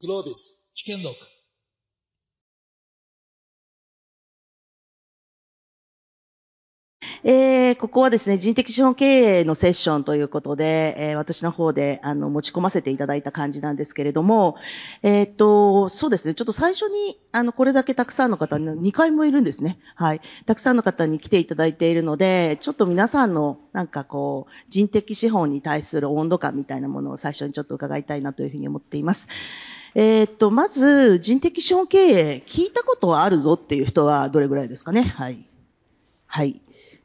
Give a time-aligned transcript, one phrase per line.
[0.00, 1.16] グロービス危険録
[7.24, 14.56] えー、ここはですね、人的資本経営のセッションということで、えー、私の方で、あの、持ち込ませていただいた感じなんですけれども、
[15.02, 19.80] えー、っと、そうですね、ちょっと最初に、あの、これだけたくさんの方、2回もいるんですね。
[19.96, 20.20] はい。
[20.46, 29.26] たくさんの方に来ていただいているので、ちょっと皆さんの、なんかこう、人的資本に対する温度感みたいなものを最初にちょっと伺いたいなというふうに思っています。
[29.94, 35.02] えー、っと、まず、人的資本経営、聞いたことはあるぞっていう人はどれぐらいですかね？
[35.02, 35.38] はい。
[36.26, 36.60] はい。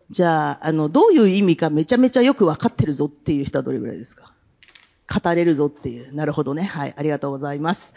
[0.09, 4.31] じゃあ、あの、どういう意味かめちゃめちゃよくわかってるぞっていう人はどれぐらいですか？
[5.23, 6.13] 語れるぞっていう。
[6.13, 6.63] なるほどね。
[6.63, 6.93] はい。
[6.95, 7.93] ありがとうございます。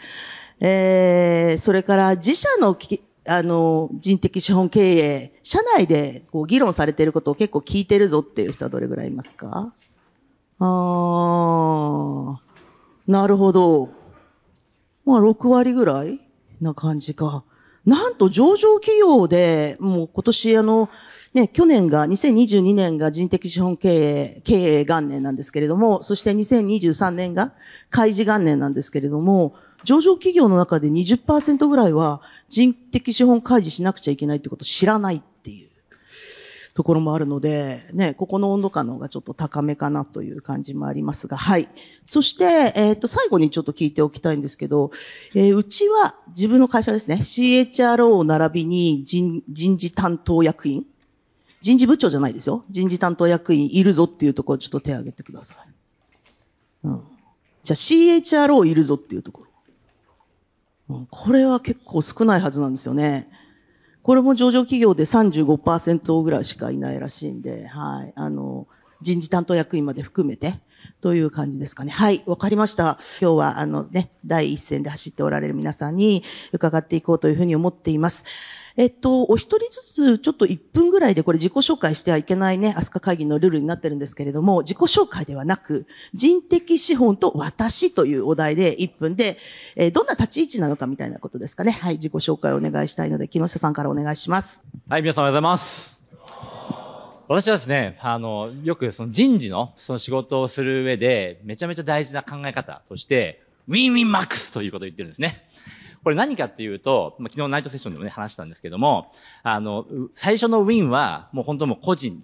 [0.59, 9.73] えー、それから自社のきあの、人的資本経営、社内でこう議論されていることを結構聞いてるぞっていう人はどれぐらいいますか？
[10.59, 12.37] あー、
[13.11, 13.89] なるほど。
[15.07, 16.19] まあ、6割ぐらい
[16.59, 17.45] な感じか。
[17.85, 20.89] なんと上場企業で、もう今年あの、
[21.33, 27.53] ね、去年が、2022年が人的資本経営、経営元年なんですけれども、そして2023年が
[27.89, 29.55] 開示元年なんですけれども、
[29.85, 35.21] 上場企業の中で20%ぐらいは人的資本開示しなくちゃいけないってこと知らないっ
[36.77, 41.69] ところもあるので、ね、ここの温度感の方がちょっと高めかなという感じもありますが、はい。
[42.05, 44.91] そして、えっ、ー、と、最後にちょっと聞いておきたいんですけど、
[45.33, 50.85] えー、うちは自分の会社ですね、CHRO 並びに人人事担当役員、
[51.61, 52.63] 人事部長じゃないですよ。
[52.69, 55.57] 人事担当役員いるぞっていうところちょっと手を挙げてください。
[56.83, 57.01] うん。
[57.63, 59.45] じゃあ CHRO いるぞっていうとこ
[60.89, 60.95] ろ。
[60.95, 63.31] うん、これは結構少ないはずなんですよね。
[64.07, 68.13] これも上場企業で35%ぐらいしかいないらしいんで、はい。
[68.15, 68.65] あの、
[69.01, 70.53] 人事担当役員まで含めて、
[71.01, 71.91] という感じですかね。
[71.91, 72.97] はい、わかりました。
[73.21, 78.23] 今日は、あのね、第一線で走っておられる皆さんに伺っていこうというふうに思っています。
[78.77, 89.37] えっと、お一人ずつちょっと1分ぐらいでこれ自己紹介してはいけないね、アスカ会議のルールになってるんですけれども、自己紹介ではなく、人的資本と私というお題で1分で、
[89.75, 91.71] えー、どんな立ち位置なのかみたいなことですかね。
[91.71, 94.63] はい、自己紹介をお願いしたいので、木下さんからお願いします。
[94.87, 95.96] はい、皆さんおはようございます。
[97.29, 105.43] 私はですね、あの、よくその人事のその仕事をする上で、めちゃめちゃ大事な考え方として、 win-win max ということを言ってるんですね。
[106.05, 109.11] これ何かっていうと、昨日ナイトセッションでもね、話したんですけども、
[109.43, 109.85] あの、
[110.15, 112.23] 最初の win は、もう本当もう個人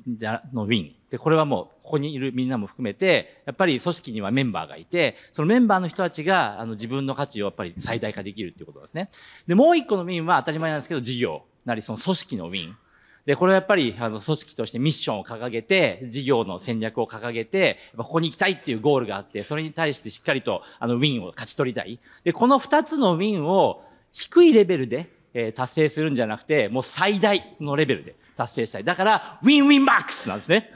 [0.53, 0.95] の win。
[1.09, 9.09] で、これはもう、ここにいるみんなも含めて、やっぱり組織にはメンバーがいて、そのメンバーの人たちが、あの、自分の価値をやっぱり最大化できるっていうことですね。
[9.47, 12.77] で、もう一個の win は当たり前なんですけど、事業なり、その組織の win。
[13.25, 21.99] で、これはやっぱり、あの、組織としてミッションを掲げて、事業の戦略を掲げて、ここに行きたいっていうゴールがあって、それに対してしっかりと、あの、 win を勝ち取りたい。
[22.25, 23.83] で、この二つの win を、
[24.13, 28.83] 低いレベルで、えー、達成するんじゃなくて、もう最大のレベルで達成したい。
[28.83, 30.69] だから、 win-win max なんですね。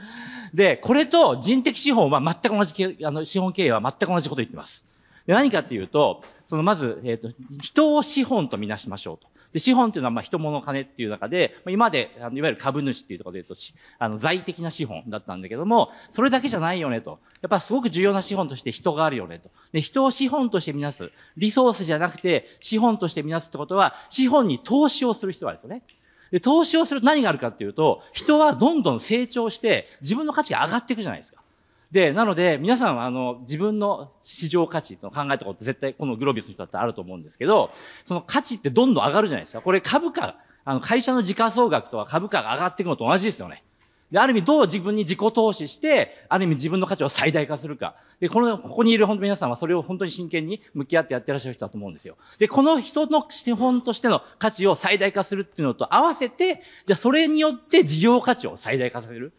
[0.54, 4.87] で、これと人的資本は全く同じ、あの、資本経営は全く同じこと言ってます。
[5.34, 7.30] 何かっていうと、そのまず、えっ、と、
[7.60, 9.28] 人を資本とみなしましょうと。
[9.52, 13.62] で、資本っていうのは、まあ、人物金っていう中で、まあ、今まで、あのいわゆる株主っていうところで言うと、
[13.98, 17.18] あの、財的な資本だったんだけども、それだけじゃないよねと。
[17.40, 19.50] やっぱすごく重要な資本として人があるよねと。
[19.72, 21.10] で、人を資本としてみなす。
[21.36, 25.82] リソースじゃなくて、資本としてみなすってことは、資本に投資をする人はですよね。
[26.30, 31.37] で、投資をすると何があるかっていうと、人はどんどん成長して、自分の価値が上がっていくじゃないですか。
[31.90, 37.70] で、なので、皆さんは、あの、自分の市場価値の考えたこと絶対このグロービスの人だってあると思うんですけど、
[38.04, 39.62] その価値ってどんどん上がるじゃないですか。
[39.62, 43.64] これ株価、あの、会社の時価総額とは株価が上がっていくのと同じですよね。
[44.10, 47.94] で、ある意味どう自分に自己投資して、ある意味自分の価値を最大化するか。
[48.20, 52.16] で、この、ここにいる本当皆さんはそれを本当に真剣に向き合ってやってらっしゃる人だと思うんですよ。
[52.38, 59.32] で、この人の資本としての価値を最大化するっていうのと合わせて、じゃあそれによって事業価値を最大化させる。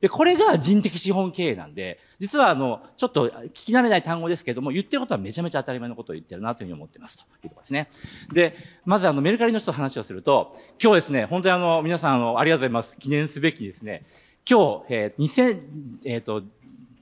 [0.00, 7.88] で、これが人的資本経営なんで、実はあの、ちょっと聞き慣れない単語ですけれども、言ってることはめちゃめちゃ当たり前のことを言ってるなというふうに思ってますというところですね。
[8.32, 8.54] で、
[8.84, 12.98] まずあの、メルカリの人と話をすると、今日ですね、本当にあの、皆さんあの、ありがとうございます。
[12.98, 14.04] 記念すべきですね、
[14.48, 15.60] 今日、えー、2000、
[16.04, 16.42] えっ、ー、と、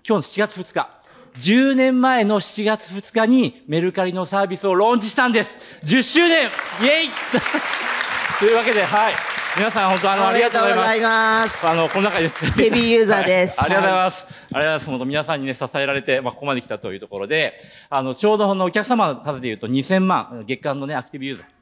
[0.06, 0.90] 今日の7月2日、
[1.38, 5.56] 10年前の7月2日にメルカリのサービスをローンチしたんです。
[5.84, 7.10] 10周年イェイ
[8.38, 9.33] というわけで、はい。
[9.56, 11.64] 皆さん本当あの、ありがとうございます。
[11.64, 13.60] あの、この中でヘビーユーザーです。
[13.60, 14.26] はい、ありがとうございます。
[14.26, 14.86] はい、ありがとうございます。
[14.90, 17.56] 本当皆さんにね、支えられて、まあ、ここまで来たというところで、
[17.88, 21.53] あの、ちょうどのお客様の数で言うと2000万、月間のね、アクティブユーザー。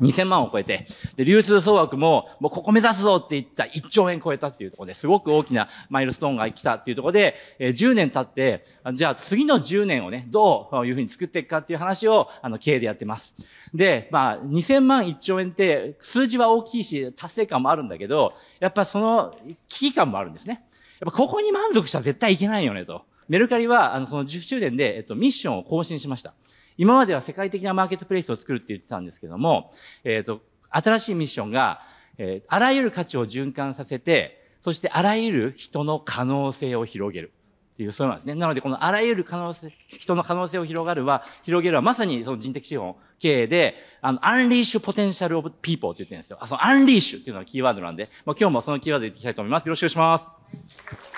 [0.00, 0.86] 2000万を超えて、
[1.16, 8.64] で、流通総額も、もうここ目指すぞって言った1兆円超えたっていうところですごく大きなマイルストーンが来たっていうところで、え、10年経って、
[8.94, 13.34] じゃあ次の10年をね、どういうふうに作っていくかっていう話を、あの、経営でやってます。
[13.74, 19.34] で、まあ、2000万1兆円って数字は大きいし、達成感もあるんだけど、やっぱその
[19.68, 20.64] 危機感もあるんですね。
[21.00, 23.02] やっぱここに満足したら絶対いけないよねと。
[23.28, 26.34] メルカリは、あの、その10周年で、えっと、ミッションを更新しました。
[26.80, 29.70] 今までは世界的なマーケットプレイスを作るって言ってたんですけども、
[30.02, 30.40] えっと、
[30.70, 31.82] 新しいミッションが、
[32.16, 37.32] えー、あらゆる価値を循環させて、そしてあらゆる人の可能性を広げる。
[37.74, 38.34] っていう、そうなんですね。
[38.34, 46.38] なので、このあらゆる可能性、人の可能性を広がるは、広げるは、まさにその人的資本経営で、あの、 unleash potential of people って言ってるんですよ。
[46.40, 49.66] あ、その unleash っていうのがキーワードなんで、まあ、今日もそのキーワードで言っていきたいと思います。
[49.66, 51.09] よろしくお願いします。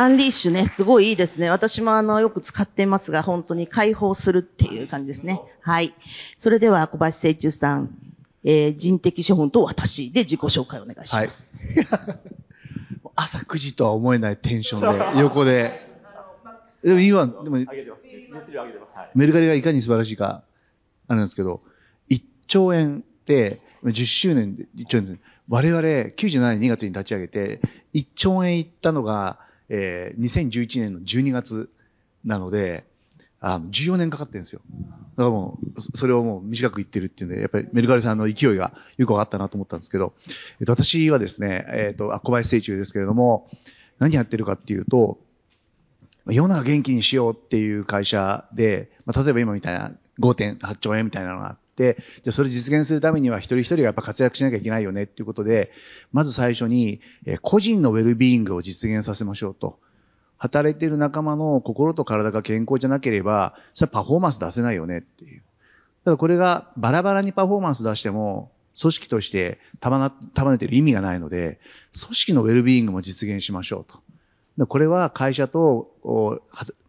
[0.00, 1.50] アンリッシュね、すごいいいですね。
[1.50, 5.42] 私もあの、よく使っていますが、本当に解放するっていう感じですね。
[5.60, 5.92] はい。
[6.38, 7.90] それでは、小林誠中さん、
[8.42, 11.52] えー、人的資本と私で自己紹介お願いします。
[12.06, 12.18] はい、
[13.14, 15.70] 朝9時とは思えないテンションで、横で。
[16.82, 17.58] でも今、でも、
[19.14, 20.44] メルカリがいかに素晴らしいか、
[21.08, 21.60] あれなんですけど、
[22.08, 25.18] 1兆円って、10周年で1兆円で、
[25.50, 27.60] 我々97年2月に立ち上げて、
[27.92, 31.70] 1兆円いったのが、えー、2011年の12月
[32.24, 32.84] なので、
[33.40, 34.60] あの、14年かかってるんですよ。
[35.16, 40.12] だからもう、それをもう短く言ってるっていうんで、やっぱりメルカリさんの勢いがよくわかったなと思ったんですけど、
[40.60, 43.48] えっと、私はですね、えっと、小林清中ですけれども、
[43.98, 45.18] 何やってるかっていうと、
[46.26, 51.58] 世の中元気にしようっていう会社で、まあ、例えば今みたいな5.8兆円みたいなのがあっ、
[52.22, 55.72] じゃそれ実現するためには一人一人がやっぱ活躍しなきゃいけないよねっていうことで、
[56.12, 59.78] まず最初に、え個人のウェルビーイングを実現させましょうと。
[60.36, 65.42] 働いている仲間の心と体が健康じゃなければ、それはパフォーマンス出せないよねっていう。
[66.04, 68.50] ただこれがバラバラにパフォーマンス出しても、
[68.80, 71.58] 組織として束な、束ねてる意味がないので、
[72.00, 74.66] 組織のウェルビーイングも実現しましょうと。
[74.66, 75.90] これは会社と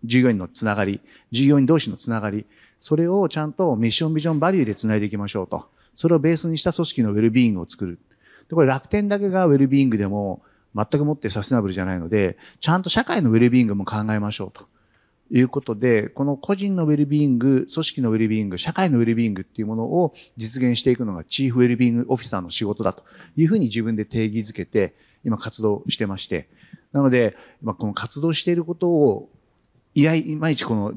[0.04, 1.02] 従業員のつながり、
[1.32, 2.46] 従業員同士のつながり、
[2.82, 5.70] それをちゃんとミッションビジョンバリューで繋いでいきましょうと。
[5.96, 8.00] それをベースにした組織のウェルビーイングを作る。
[8.50, 10.42] でこれ楽天だけがウェルビーイングでも
[10.76, 14.66] 全くもってサステナブルじゃないので、ちゃんと社会のウェルビーイングも考えましょうと。
[15.34, 23.04] いうことで、この個人のウェルビーイング、組織のウェルビーイング、社会のウェルビーイングっていうものを実現していくのが Chief Well-being Officer の仕事だと
[23.38, 24.94] いうふうに自分で定義づけて、
[25.24, 26.50] 今活動してまして。
[26.92, 29.30] なので、まあ、この活動していることを、
[29.96, 30.94] いやいまいちこの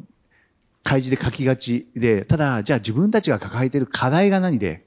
[0.84, 4.84] 開示で書きがちで、ただ、じゃあ自分たちが抱えている課題が何で、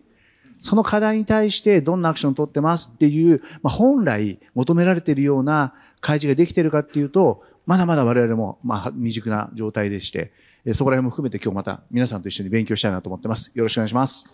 [0.62, 10.32] その課題に対してどんなアクションを取ってますっていう、まあ、本来求められているような開示ができているかっていうと、まだまだ我々も、まあ、未熟な状態でして、
[10.74, 13.52] そこら辺も含めて今日また皆さんと一緒に勉強したいなと思ってます。
[13.56, 14.30] よろしくお願いします。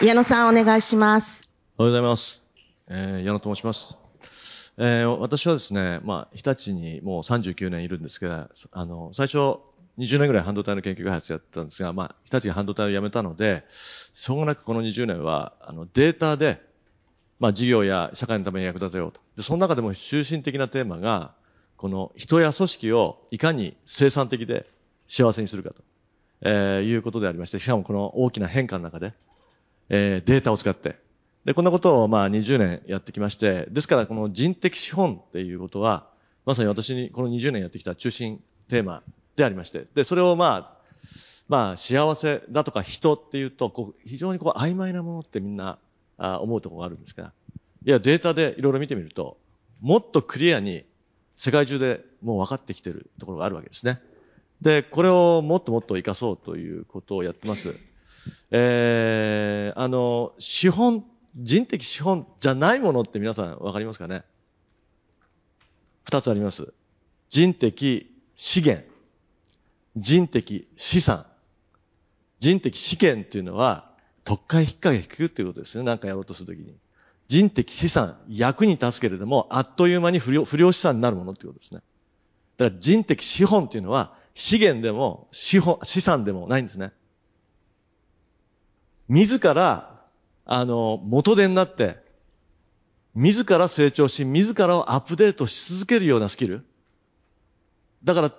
[0.00, 1.50] 矢野さんお願いします。
[1.76, 2.42] おはようございます。
[2.88, 4.07] えー、矢野と申します。
[4.80, 9.58] えー、私はですね、まあ、日立にもう39年いるんですけど、あの、最初、
[9.98, 16.62] 20年ぐらい半導体の研究開発やってたんですが、まあ、日立が半導体をやめたので、しょうがなくこの20年は、あの、データで、
[17.40, 19.20] まあ、事業や社会のために役立てようと。
[19.36, 21.34] で、その中でも中心的なテーマが、
[21.76, 24.64] この人や組織をいかに生産的で
[25.08, 25.82] 幸せにするかと、
[26.42, 29.12] えー、いうことでありまして、しかもこの大きな変化の中で、
[29.88, 31.00] えー、データを使って、
[31.48, 36.06] で、こんなことをまあ20年やってきまして、ですからこの人的資本っていうことは、
[36.44, 39.02] まさに私にこの20年やってきた中心テーマ
[39.34, 40.76] でありまして、で、それをまあ、
[41.48, 45.78] まあ幸せだとか人っていうと、こう非常にこう曖昧なものってみんな
[46.18, 47.32] あ思うところがあるんですが、
[47.82, 49.38] いやデータでいろいろ見てみると、
[49.80, 50.84] もっとクリアに
[51.38, 54.02] 世界中でもう分かってきてるところがあるわけですね。
[54.60, 57.74] で、これをもっともっと活かそうということをやってます。
[58.50, 61.06] えー、あの、資本
[61.38, 64.24] 人的資本じゃないものって皆さんわかりますかね？
[66.04, 66.72] 二つあります。
[67.28, 68.84] 人的資源、
[69.96, 71.26] 人的資産。
[72.40, 73.90] 人的資源っていうのは、
[74.24, 75.84] 特会引っ掛け引くっていうことですね。
[75.84, 76.74] なんかやろうとするときに。
[77.28, 81.82] 人的資産、役に立つけれども、あっという間に不良不良資産になるものっていうことですね。
[82.56, 86.92] だから人的資本っていうのは、資源でも、資本、資産でもないんですね。
[89.08, 89.97] 自ら
[90.50, 91.98] あの、元手になって、
[93.14, 96.64] 自ら成長し、自らをアップデートし続けるようなスキル。
[98.02, 98.32] だから、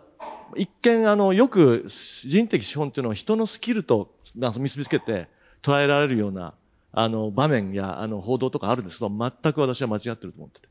[0.56, 5.28] 一見、あの、よく人的資本っていうのは人のスキルと結びつけて
[5.62, 6.56] 捉えられるような、
[6.92, 10.68] あの、場面や、あの、報道とかあるんですけど、全く私は間違ってると思ってて。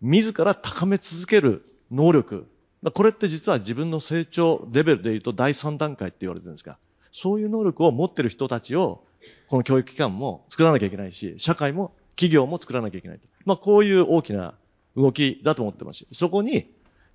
[0.00, 2.48] 自ら高め続ける能力
[2.92, 6.78] これって実は自分の成長レベルで言うと第3段階って言われてるんですが、
[7.12, 9.04] そういう能力を持ってる人たちを、
[9.48, 13.20] この教育機関も作らなきゃいけないし、社会も企業も作らなきゃいけない。
[13.44, 14.54] まあ、こういう大きな
[14.96, 16.66] 動きだと思ってます、そこに、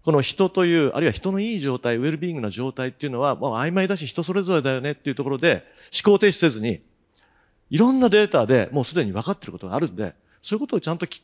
[0.03, 6.81] この人という、あるいは人のいい状態、ウェルビーイングな状態っていうのは、まあ、曖昧だし人それぞれだよねっていうところで、思考停止せずに、
[7.69, 11.21] いろんなデータでもうすでに分かっていることがあるんで、そういうことをちゃんとき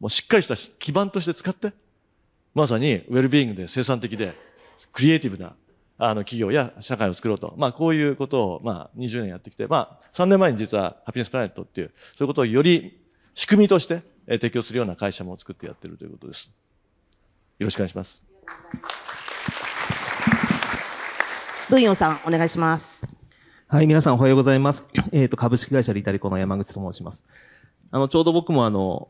[0.00, 1.72] もうしっかりした基盤として使って、
[2.54, 4.32] まさにウェルビーイングで生産的で、
[4.92, 5.54] クリエイティブな、
[5.98, 7.54] あの、企業や社会を作ろうと。
[7.58, 13.00] まあ、こういうことを、まあ、20年やってきて、まあ、3年前に実は、ハピネスプラネットっていう、そういうことをより
[13.34, 16.52] 仕組みとして、えー、提供するような会社も作ってやってるということです。
[17.58, 18.28] よろしくお願いします。
[21.68, 23.06] 文洋さん、お願いします。
[23.66, 24.84] はい、皆さんおはようございます。
[25.12, 27.26] えっ、ー、と、株式会社リタリコの山口と申します。
[27.90, 29.08] あの、ちょうど僕もあの、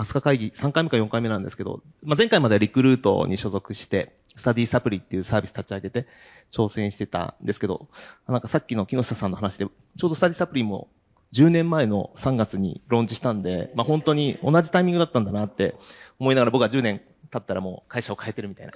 [0.00, 6.06] アスカ会議3回目か4回目なんですけど、まあ、前回まではリクルートに所属して、スタディサプリっていうサービス立ち上げて
[6.50, 7.86] 挑戦してたんですけど、
[8.26, 10.88] なんかさっきの木下さんの話で、ちょうどスタディサプリも
[11.34, 15.74] 10年前の3月にローンチしたんで、まあ、本当に同じタイミングだったんだなって
[16.18, 18.72] 思いながら僕は10年経ったらもう会社を変えてるみたいな。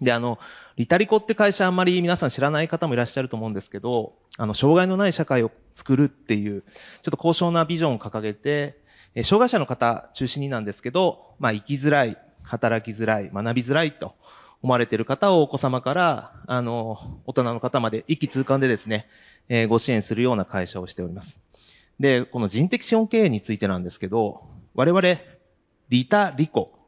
[0.00, 0.38] で、あの、
[0.76, 8.78] リタリコって会社あんまり皆さん知らない方もいらっしゃると思うんですけど、あの、障害のない社会を作るっていう、ちょっと高尚なビジョンを掲げて、
[9.14, 14.14] 障害者の方中心になんですけど、まあ、生きづらい、働きづらい、学びづらいと
[14.62, 19.06] 思われている方をお子様から、あの、大人の方まで一気通貫でですね、
[19.48, 21.40] えー、ご支援するような会社をしております。
[22.00, 24.42] で、この人的資本経営についてなんですけど、
[24.74, 25.02] 我々、
[25.88, 26.78] リタ・リコ。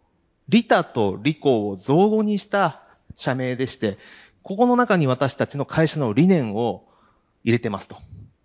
[0.49, 2.83] リタとリコを造語にした
[3.17, 3.99] 社名でして、
[4.43, 6.85] ここの中に私たちの会社の理念を
[7.45, 7.97] 入れてますと。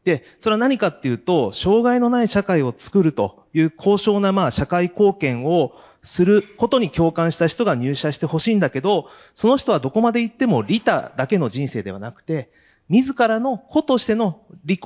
[0.05, 12.51] で、それは何かっていうと、障害のない社会を作るという高尚なまあ社会貢献をすることに共感した人が入社してほしいんだけど、その人はどこまで行っても利他だけの人生ではなくて、
[12.88, 14.81] 自らの子としての利己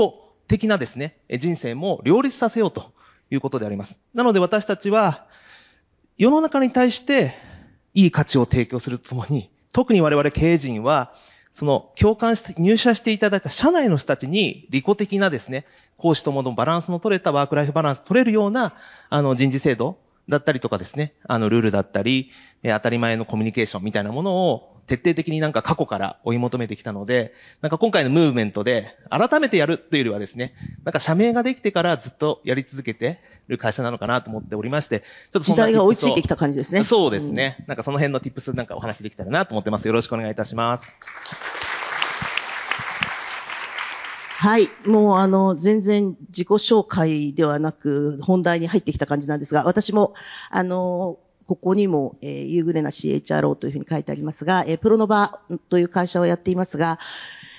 [0.47, 2.93] 的なですね、人生も両立させようと
[3.29, 4.01] いうことであります。
[4.13, 5.25] なので私たちは、
[6.17, 7.33] 世の中に対して
[7.93, 11.11] いい価値を提供するとともに、特に我々経営陣は、
[11.51, 15.65] その共感して、入社していただいた社内の人たちに利己的なですね、
[15.97, 18.75] 講師とものバランスの取れたワークライフバランス取れるような、
[19.09, 19.97] あの人事制度
[20.29, 22.31] だったりとかですね、あのルールだったり、
[22.63, 36.83] 当たり前のコミュニケーションみたいなものを徹底的になんか過去から追い求めてきたので、なんか今回のムーブメントで改めてやるというよりはですね、なんか社名ができてからずっとやり続けてる会社なのかなと思っておりまして、ちょっと時代が追いついてきた感じですね。
[36.83, 37.57] そうですね。
[37.59, 39.87] うん、なんかその辺の tips なんかお話できたらなと思ってます。
[39.87, 40.95] よろしくお願いいたします。
[44.39, 44.69] はい。
[44.85, 50.13] もうあの、全然自己紹介ではなく、本題に入ってきた感じなんですが、私も、
[50.49, 51.19] あの、
[51.49, 56.99] ここにも、えー、夕暮れな CHRO というふうに書いてありますが、えー、プロノバという会社をやっていますが、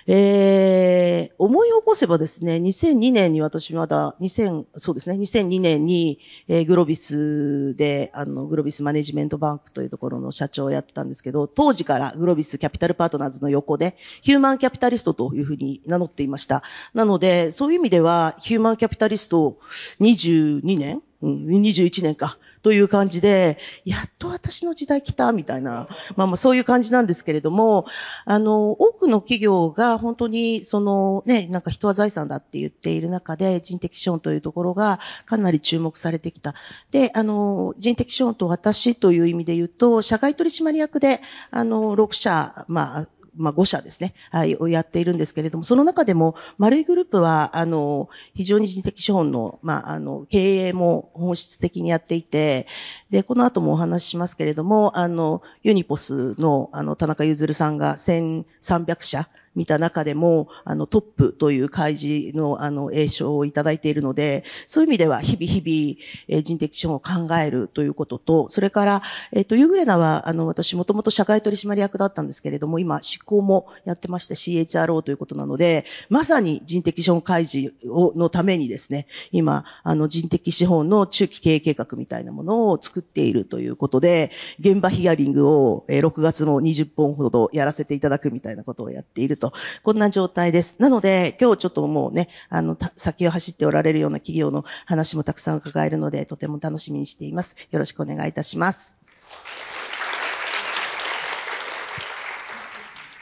[0.07, 16.63] えー、思い起こせばですね、2002年に私まだ、2000、そうですね、2002年に、えー、グロビスで、あの、グロビスマネジメントバンクというところの社長をやってたんですけど、当時からグロビスキャピタルパートナーズの横で、ヒューマンキャピタリストというふうに名乗っていました。
[16.95, 19.59] なので、そういう意味では、ヒューマンキャピタリスト
[19.99, 21.03] 22年？
[21.23, 22.39] うん、21年か。
[22.63, 27.87] という感じで、やっと私の時代来た、みたいな、まあまあそういう感じなんですけれども、
[28.25, 36.55] あの、多くの企業が本当に、そのね、なんか人は財産だって言っている中で、人的資本というところがかなり注目されてきた。
[36.91, 52.67] で、あの、人的資本と私という意味で言うと、社外取締役で、あの、6社、まあ、まあ、5社ですね、はい、をやっているんですけれども、その中でも、丸いグループは、あの、非常に人的資本の、まあ、あの、経営も本質的にやっていて、
[53.11, 69.03] で、この後もお話ししますけれども、あの、ユニポスの、あの、田中譲さんが1300社、見た中でも、あの、トップという開示の、あの、栄称をいただいているので、そういう意味では、日々日々、人的資本を考えるということと、それから、
[69.33, 84.31] えっ、と、ユーグレナは、あの、私、もともと社会取締役だったんですけれども、今、執行もやってまして、CHRO ということなので、まさに人的資本開示を、のためにですね、今、あの、人的資本の中期経営計画みたいなものを作っているということで、
[84.61, 89.53] 現場ヒアリングを、え6月も20本ほどやらせていただくみたいなことをやっていると。
[89.83, 90.77] こんな状態です。
[90.79, 97.57] なので、今日ちょっともうね、あの、先を走っておられるような企業の話もたくさん伺えるので、とても楽しみにしています。
[97.73, 98.95] よろしくお願いいたします。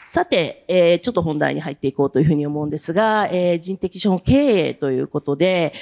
[0.04, 5.74] さて、えー、ちょっと本題に入っていこうというふうに思うんですが、えー、人的資本経営ということで、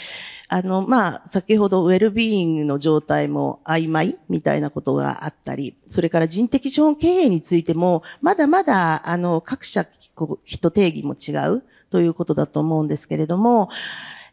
[0.48, 9.86] あの、まあ、先ほどウェルビーイングの状態も曖昧みたいなことがあったり、それから人的資本経営についても、まだまだ、あの、各社、
[10.44, 13.68] 人定義も違うということだと思うんですけれども、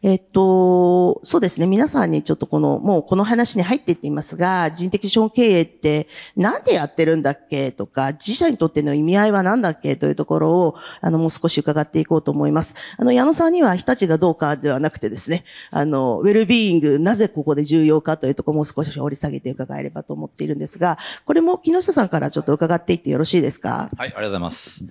[0.02, 1.66] えっと、そうですね。
[1.66, 12.74] 皆さんにちょっとこの、もうこの話に入っていっていますが、人的資本経営ってなんでやってるんだっけとか、自社にとっての意味合いは何だっけというところを、あの、もう少し伺っていこうと思います。
[12.98, 23.88] あの、矢野さんには日立がどうかではなくてですね、あの、ウェルビーイング、なぜここで重要かというところも少し掘り下げて伺えればと思っているんですが、これも木下さんからちょっと伺っていってよろしいですか？
[23.96, 24.84] はい、ありがとうございます。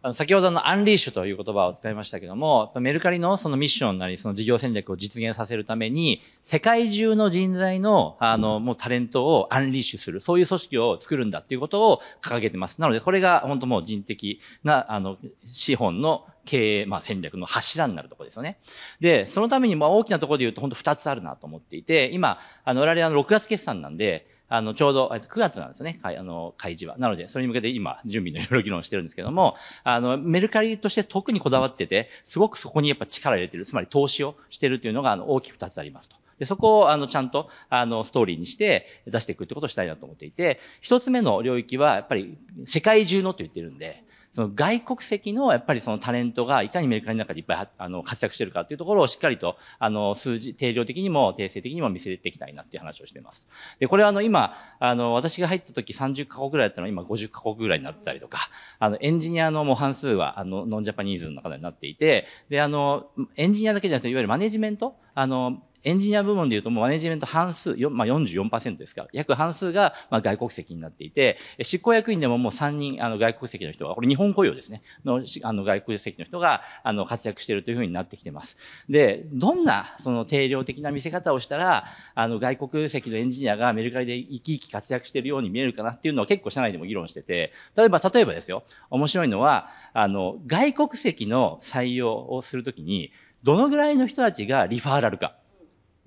[0.00, 12.80] あの先ほどのアンリーシュという言葉を使いましたけども、メルカリのそのミッションなり、その事業戦略を実現させるために、世界中の人材の、あの、もうタレントをアンリッシュする、そういう組織を作るんだっていうことを掲げてます。
[12.80, 18.58] なので、これが本当もう人的な、あの、資本の経営、まあ、戦略の柱になるところですよね。
[19.00, 26.98] で、そのために、まあ、大きなところで言うと、本当二つあるなと思っていて、今、あの、我々は6月決算なんで、あの、ちょうど、9月なんですね、あの、開示は。
[26.98, 36.16] なので、それに向けて今、準備のいろいろ議論してるんですけども、あの、メルカリとして特にこだわってて、すごくそこにやっぱ力を入れてる、つまり投資をしてるっていうのが、あの、大きく2つありますと。
[36.38, 53.46] で、そこを、あの、ちゃんと、あの、ストーリーにして出していくってことをしたいなと思っていて、一つ目の領域は、やっぱり、世界中のと言ってるんで、その外国籍のやっぱりそのタレントがいかにメルカリの中でいっぱいあの活躍してるかっていうところをしっかりとあの数字、定量的にも定性的にも見せていきたいなっていう話をしています。
[53.78, 58.38] で、これはあの今、あの私が入った時30カ国ぐらいだったの今50カ国ぐらいになったりとか、
[58.78, 78.58] あのエンジニアのもう半数はあのノンジャパニーズの中になっていて、で、あの、エンジニアだけじゃなくていわゆるマネジメント、あの、エンジニア部門でいうともうマネジメント半数、まあ、44%ですから、約半数がまあ外国籍になっていて、執行役員でももう3人あの外国籍の人が、これ日本雇用ですね、のあの外国籍の人があの活躍しているというふうになってきてます。
[78.88, 81.84] で、どんなその定量的な見せ方をしたら、
[82.14, 93.12] あの外国籍のエンジニアがアメルカで生き生き活躍しているように見えるかなっていうのは結構社内でも議論してて、例えば、例えばですよ、面白いのは、あの、外国籍の採用をするときに、
[93.42, 95.34] どのぐらいの人たちがリファーラルか。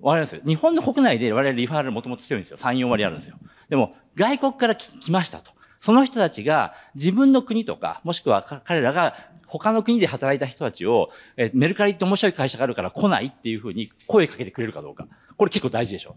[0.00, 0.40] わかります？
[0.46, 2.58] 日本の国内で我々リファーラルもともと強いんですよ。
[2.58, 3.36] 3、4割あるんですよ。
[3.68, 5.52] でも、外国から来ましたと。
[5.80, 9.14] その人たちが自分の国とか、もしくは彼らが
[9.46, 15.06] 他の国で働いた人たちを、えメルカリって面白い会社があるから来ないっていうふうに声かけてくれるかどうか。
[15.36, 16.16] これ結構大事でしょ。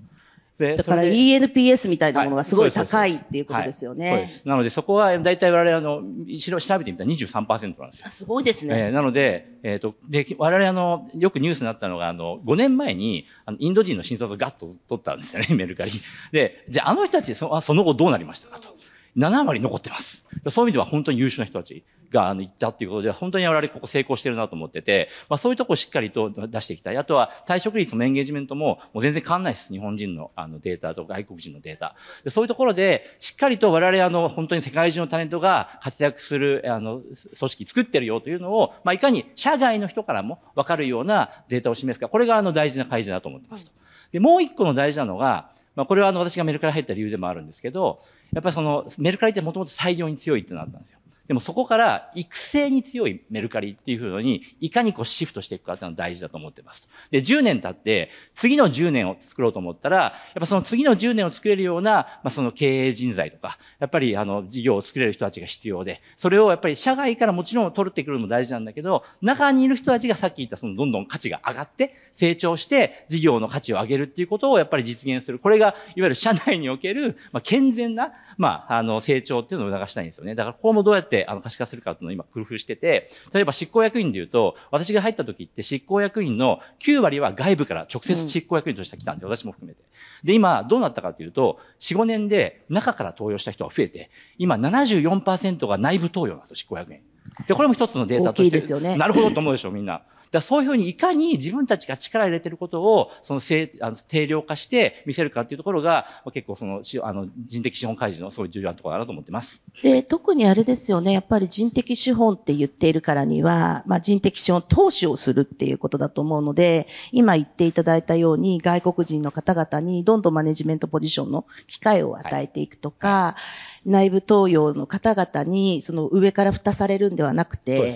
[0.60, 4.10] だから ENPS みたいなものがすごい高いっていうことですよね。
[4.10, 4.48] はい、そうです。
[4.48, 6.04] なのでそこは大体我々あの、
[6.40, 8.10] 調べてみたら23%なんですよ。
[8.10, 8.88] すごいですね。
[8.88, 15.92] えー、なので、えっ、ー、と、で、我々あの、よくニュースになったのが、あの、5年前に、あの、インド人の診察をガッと取ったんですよね、メルカリ。
[16.32, 18.79] で、じゃああの人たちそ、その後どうなりましたかと。
[19.20, 20.26] 7割残ってます。
[20.50, 26.98] そういう意味では本当に優秀な人たちが、あの、行ったっていうことで、本当に我々ここ成功してるなと思ってて、まあそういうとこをしっかりと出していきたい。
[26.98, 29.74] あとは退職率のエンゲージメントも、もう全然変わんないです。
[29.74, 31.96] 日本人のあのデータと外国人のデータ。
[32.24, 37.16] でそういうところで、しっかりと我々あの、本当に世界中のタレントが活躍する、あの、組
[37.50, 43.72] 織作ってるよというのを、まあいかに社外の人からもわかるようなデータを示すか、これがあの大事な開示だと思ってますと。
[44.12, 48.02] で、もう一個の大事なのが、まあこれはあの私がメルカリ入った理由でもあるんですけど、
[48.34, 51.00] やっぱりそのメルカリってもともと採用に強いってなったんですよ。
[51.30, 56.90] でもそこから育成に強いメルカリっていうふうに、いかにこうシフトしていくかっていうのが大事だと思ってます。
[57.12, 75.38] で、10年経って、次の10年を作ろうと思ったら、やっぱその次の10年を作れるような、まあ、その経営人材とか、やっぱりあの、事業を作れる人たちが必要で、それをやっぱり社外からもちろん取ってくるのも大事なんだけど、中にいる人たちがさっき言ったそのどんどん価値が上がって、成長して、事業の価値を上げるっていうことをやっぱり実現する。
[75.38, 80.34] これが、いわゆる社内における、まあ、健全な、まあ、あの、成長っていうのを促したいんですよね。
[80.34, 89.82] だから、ここもどうやって、あの、可視化するかっていうのを今工夫してて、例えば執行役員で言うと、私が入った時って執行役員の9割は外部から直接執行役員として来たんで、うん、私も含めて。
[90.24, 97.02] で、今、どうなったかというと、4、5年で中から登用した人が増えて、今74%が内部登用なんですよ、執行役員。
[97.48, 98.60] で、これも一つのデータとして。
[98.60, 98.98] ですよね。
[98.98, 100.04] なるほどと思うでしょ、みんな。
[100.32, 109.64] だそういうふうにいかに自分たちが力を入れてることを、その定あの定量化して見せるかっていうところが、結構その、あの、人的資本開示のすごい重要なところだなと思ってます。
[109.82, 127.96] で、特にあれですよね、やっぱり人的資本って言っているからには、まあ人的資本投資をするっていうことだと思うので、今言っていただいたように外国人の方々にどんどんマネジメントポジションの機会を与えていくとか、はい内部登用の方々に、その上から蓋されるんではなくて、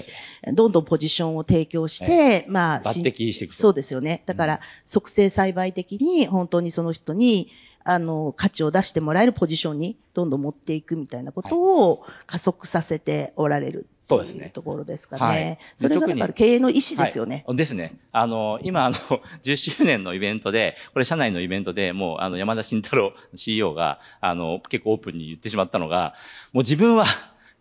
[0.53, 4.23] どんどんポジションを提供して、まあ、抜擢していくそうですよね。
[4.25, 7.51] だから、促成栽培的に、本当にその人に、
[7.83, 13.85] あの、価値を出してもらえるポジションにどんどん持っていくみたいなことを加速させておられる。
[14.05, 14.49] そうですね。
[14.49, 15.21] ところですかね。
[15.21, 17.43] はいそれがだから経営の意思ですよね。
[17.47, 17.57] はい。
[17.57, 17.99] ですね。
[18.11, 18.95] あの、今、あの、
[19.43, 26.15] 10周年のイベントで、これ社内のイベントでもう、あの、山田慎太郎 CEO が、あの、結構オープンに言ってしまったのが、
[26.51, 27.05] もう自分は、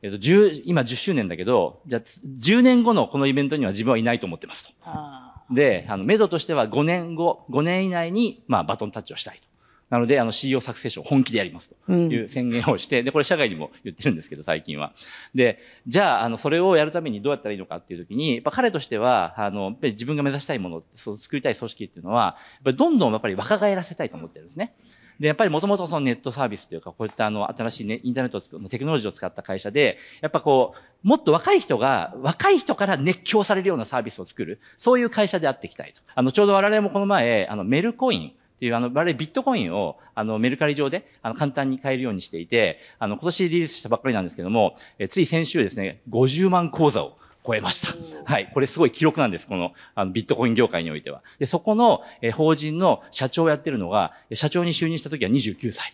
[0.02, 4.72] えっと、10、今10周年だけど、じゃあ、10年後のこのイベントには自分はいないと思ってますと。
[4.85, 9.52] あで、あの、メドとしては5年後、5年以内に、まあ、バトンタッチをしたいと。
[9.92, 14.94] なので、あの、CEO サクセッションを本気でやりますという宣言をして、で、これ社外にも言ってるんですけど、最近は。
[15.35, 24.74] で、じゃあ、あの、それをやるためにどうやったらいいのかっていうときに、やっぱ彼としては、あの、やっぱり自分が目指したいもの、そう作りたい組織っていうのは、やっぱりどんどんやっぱり若返らせたいと思ってるんですね。
[25.20, 30.74] で、やっぱりもともとそのネットサービスというか、こういったあの、新しいね、インターネットを使う、テクノロジーを使った会社で、やっぱこ
[31.05, 36.00] う、もっと若い人が、若い人から熱狂されるようなサービスを作る、そういう会社であっていきたいと。
[36.14, 47.88] あの、ちょうど我々もこの前、あの、メルコイン、っていう、あの、我々ビットコインを、あの、メルカリ上で、あの、簡単に買えるようにしていて、あの、今年リリースしたばっかりなんですけども、えつい先週ですね、50万口座を超えました。
[48.25, 48.53] はい。
[48.55, 49.48] これすごい記録なんです。
[49.48, 51.25] この、あの、ビットコイン業界においては。
[51.40, 55.92] で、そこの、え法人の社長をやってるのが、社長に就任した時は29歳。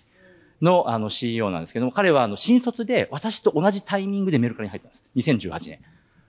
[0.61, 5.07] の、あの、CEO なんですけども、彼は、あの、新卒で、私と同じタイミングでメルカリに入ったんです。
[5.17, 5.79] 2018年。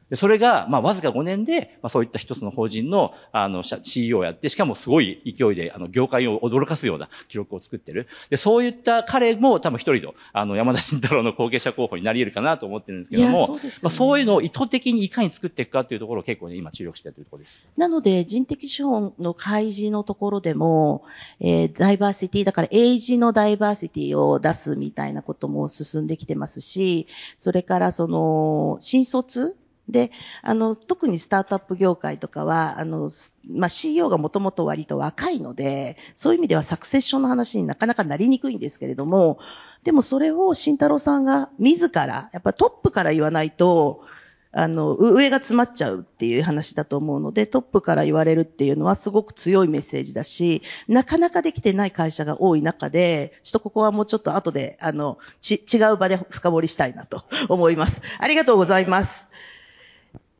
[0.10, 8.08] で、それが、まあ、わずか5年で、まあ、そういった一つの法人の、あの、CEO をやって、しかもすごい勢いで、あの、業界を驚かすような記録を作ってる。
[8.30, 17.68] で、そういった彼も多分一人の、あの、山田慎太郎の後継者候補になり得るかなと思ってるんですけども、そうねまあ、そういうのを意図的にいかに作っていくかっていうところを結構ね、今注力してやってるところです。
[17.78, 21.04] なので、人的資本の開示のところでも、
[21.40, 29.56] えーダイバーシティ、だから、エイジのダイバーシティを出すみたいなことも進んできてますし、それから、その、新卒
[29.90, 33.10] で、あの、特にスタートアップ業界とかは、あの、
[33.50, 39.40] まあ、CEO がもともと割と若いので、そういう意味ではサクセッションの話になかなかなりにくいんですけれども、
[39.84, 44.04] でもそれを慎太郎さんが自ら、やっぱトップから言わないと、
[44.52, 58.02] あの、上が詰まっちゃうっていう話だと思うので、トップから言われるっていうのはすごく強いメッセージだし、なかなかできてない会社が多い中で、ちょっとここはもうちょっと後で、あの、ち、違う場で深掘りしたいなと思います。
[58.18, 59.30] ありがとうございます。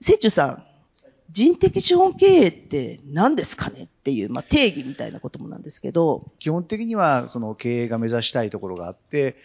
[0.02, 0.64] せいちゅうさん、
[1.30, 9.36] 人的資本経営って何ですかねっていう、まあ、定義みたいなこともなんですけど、基本的にはその経営が目指したいところがあって、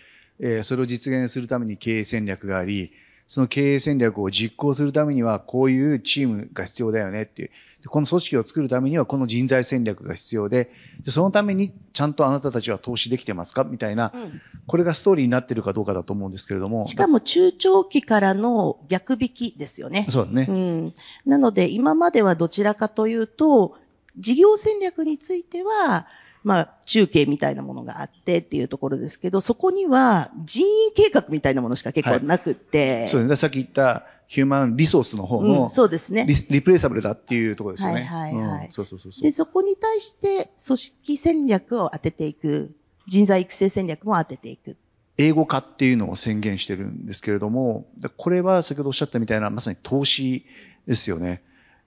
[0.41, 2.93] えーそれを実現するために経営戦略があり、
[3.27, 7.51] その経営戦略を実行するためにはこういうチームが必要だよねっていう。
[7.83, 10.71] でこの組織を作るためにはこの人材戦略が必要で、
[11.05, 13.65] でそのためにちゃんとあなたたちは投資できてますか？
[13.65, 16.87] みたいな、うんこれがストーリーになってるかどうかだと思うんですけれども。
[16.87, 20.07] しかも中長期からの逆引きですよね。
[20.09, 20.47] そうだね。
[20.49, 20.93] うん。
[21.27, 23.77] なので、今まではどちらかというと、
[24.17, 26.07] 事業戦略については、
[26.45, 33.37] まあ、中継みたいなものがあってっていうところですけど、そこには人員計画みたいなものしか結構なくって、そうだね。
[33.37, 36.35] さっき言ったヒューマンリソースの方うのん、そうですねリ。
[36.51, 38.03] リプレイサブルだっていうところですよね。
[38.05, 39.33] はいはいはいうんそうそうそうそうで、。
[39.33, 42.75] そこに対して組織戦略を当てていく、
[43.07, 44.77] 人材育成戦略も当てていく。
[45.17, 50.45] 英語化っていうのを宣言してるんですけれども、でこれは先ほどおっしゃったみたいなまさに投資
[50.87, 51.43] ですよね。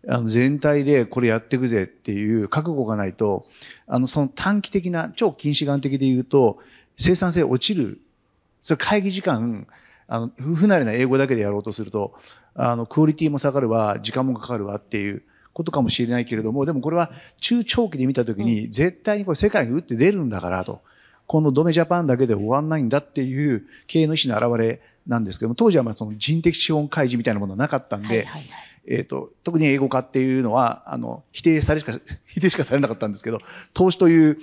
[0.08, 3.46] あの全体でこれやっていくぜっていう覚悟がないと、
[3.88, 6.60] あのその短期的な、超近視眼的で言うと、
[6.98, 8.00] 生産性落ちる。
[8.64, 9.68] それ会議時間、
[10.08, 12.14] あの、不不慣れな英語だけでやろうとすると、
[12.54, 20.82] あの、クオリティも下がるわ、時間もかかるわっていうことかもしれないけれども、でもこれは中長期で見たときに、絶対にこれ世界に打って出るんだからと。
[21.28, 28.44] このドメジャパンだけで終わんないんだっていう経営の意思の表れなんですけども、当時はまあその人的資本開示みたいなものはなかったんで、はいはいはい。
[28.90, 31.94] えっ、と、特に英語化っていうのは、あの、否定されしか、
[32.26, 33.40] 否定しかされなかったんですけど、
[33.74, 34.38] 投資という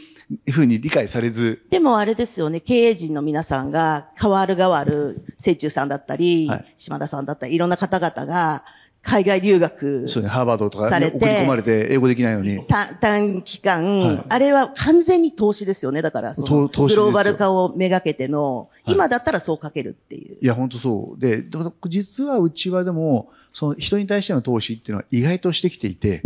[0.51, 6.75] ふうに理解されず、でもあれですよね、経営陣の皆さんが、変わる変わる、清中さんだったり、はい。
[6.77, 8.65] 島田さんだったり、いろんな方々が、
[9.05, 16.01] 海外留学、そうね、ハーバードとかされてに送り込まれて英語できないのに、短短期間、はいあれは完全に投資ですよね。
[16.01, 20.37] だから、その投投資ですよグローバル化をめがけての、はい今だったらそうかけるっていう。
[20.43, 21.21] いや、本当そう。
[21.21, 26.23] で、でも実はうちはでも、その人に対しての投資っていうのは意外としてきていて、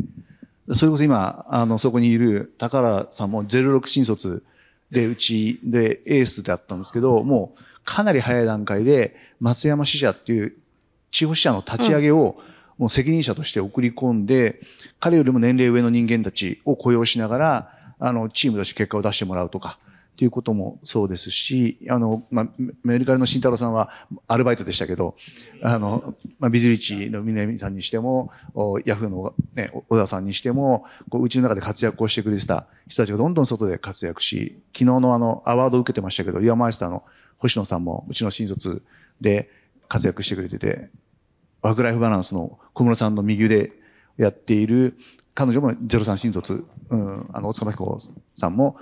[0.73, 4.43] それこそ今、あの、そこにいる高原さんも06新卒
[4.91, 10.55] で、うちでエースだったんですけど、もうかなり早い段階で松山支社っていう
[11.11, 12.37] 地方支社の立ち上げを、
[12.79, 14.61] もう責任者として送り込んで、
[15.01, 19.79] 彼よりも年齢上の人間たちを雇用しながら、あの、チームとして結果を出してもらうとか、
[20.19, 22.49] っていうこともそうですし、あの、まあ、
[22.83, 23.91] メルカリの慎太郎さんは
[24.27, 25.15] アルバイトでしたけど、
[25.63, 37.05] あの、まあ、ビズリッチの峰さんにしても、おヤフーのね、小田さんにしても、こう、うちの中で活躍をしてくれてた人たちがどんどん外で活躍し、昨日のあの、アワードを受けてましたけど、イヤーマイスターの
[37.37, 38.83] 星野さんもうちの新卒
[39.21, 39.49] で
[39.87, 40.91] 活躍してくれてて、
[41.63, 43.73] ワークライフバランスの小室さんの右腕
[44.17, 44.97] やっている、
[45.35, 47.99] 彼女も03新卒、うん、あの、大塚真彦
[48.37, 48.77] さんも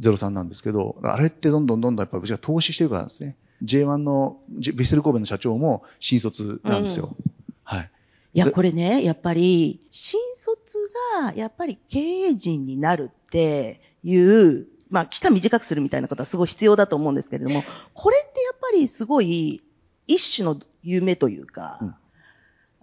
[0.00, 3.36] 03なんですけど、あれってどんどんどんどんやっぱりうちが投資してるからですね。
[3.64, 7.16] J1 の、ビッセル神戸の社長も新卒なんですよ。
[7.18, 7.32] うん、
[7.64, 7.90] はい。
[8.34, 10.78] いや、これね、やっぱり、新卒
[11.22, 17.64] が、やっぱり経営陣になるっていう、まあ、期間短くするみたいなことはすごい必要だと思うんですけれども、
[17.94, 19.62] これってやっぱりすごい、
[20.06, 21.94] 一種の夢というか、うん、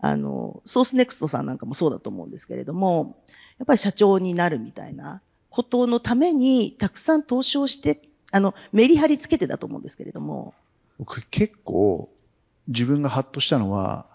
[0.06, 3.24] あの、ソースネクストさんなんかもそうだと思うんですけれども、
[3.58, 8.00] やっぱり社長になるみたいなことのために、たくさん投資をして、
[8.32, 10.54] あの、メリハリつけてだと思うんですけれども。
[11.00, 12.12] 僕結構、
[12.68, 14.06] 自分がハッとしたのは、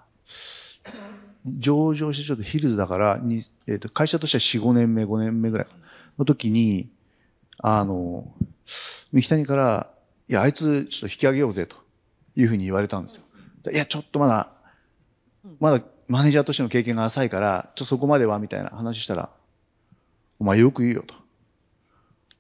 [1.45, 5.67] 上場してちょっとヒルズだからに、えー、と会社としては4、5年目、5年目ぐらい
[6.19, 6.89] の時に、
[7.59, 8.33] あの、
[9.11, 9.91] 三木谷から、
[10.29, 11.75] いや、あいつちょっと引き上げようぜと
[12.37, 13.25] いうふうに言われたんですよ。
[13.73, 14.53] いや、ちょっとまだ、
[15.59, 19.31] まだマネージャーとしての経験が浅いから、ちょっとそこまではみたいな話したら、
[20.39, 21.15] お前よく言うよと。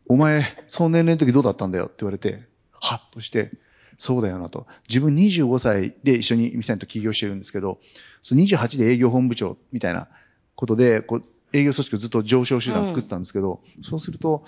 [0.09, 3.53] お前、その年齢の時どうだったんだよって言われて、はっとして、
[3.97, 4.67] そうだよなと。
[4.89, 7.79] 自分25歳で一緒に三谷と起業してるんですけど、
[8.23, 10.09] その28で営業本部長みたいな
[10.57, 14.45] ことで、こう、営業組織をずっと上昇手段作ってたんですけど、うん、そうすると、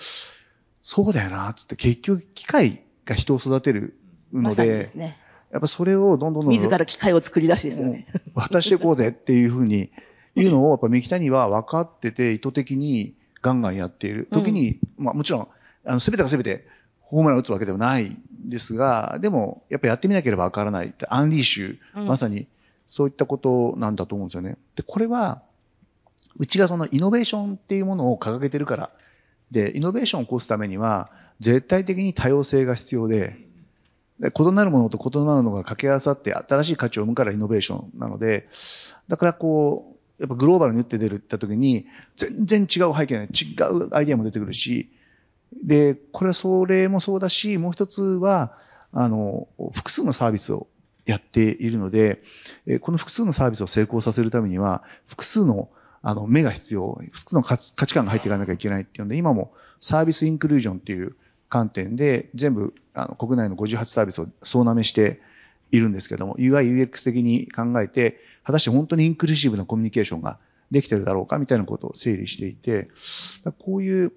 [0.80, 3.96] そうだよな、つって結局機械が人を育てる
[4.32, 5.16] ので、ですね、
[5.52, 6.54] やっぱそれをどんどんどん。
[6.54, 8.06] 自ら機械を作り出しですよね。
[8.34, 9.90] 渡していこうぜっていうふうに、
[10.34, 14.28] いうのをやっぱ三木谷は分かってて意図的にガンガンやっている。
[14.32, 15.48] 時に、うん、まあもちろん、
[15.84, 16.66] あの、すべてがすべて
[17.00, 20.94] ホームラン打つわけではないんですが、でも、やっぱやってみなければわからない。
[21.08, 22.46] アンリーシュ、うん、まさに
[22.86, 24.56] そういったことなんだと思うんですよね。
[24.76, 25.42] で、これは、
[26.38, 28.90] うちがそのイノベーションっていうものを掲げてるから。
[29.50, 31.10] で、イノベーションを起こすためには、
[31.40, 33.36] 絶対的に多様性が必要で、で
[34.20, 38.48] 異なるものと異なるのが掛け合わさって新しい価値を生むからイノベーションなので、
[39.08, 44.90] だからこう、やっぱグローバルに打って出るって言った時に、全然違う背景、違うアイデアも出てくるし、
[45.64, 48.56] で、これはそれもそうだし、もう一つは、
[48.92, 50.68] あの、複数のサービスを
[51.06, 52.22] やっているので、
[52.80, 55.68] この複数のサービスを成功させるためには、複数の
[56.04, 61.14] あの目が必要、複数の価値観が入っていかなきゃいけないっていうので、今もサービスインクルージョンっていう
[61.52, 65.20] 観点で、全部あの国内の58サービスを総なめして
[65.70, 70.38] いるんですけども、UI、UX 的に考えて、果たして本当にインクルーシブなコミュニケーションが
[70.70, 72.88] できてるだろうかみたいなことを整理していて、
[73.58, 74.12] こういう、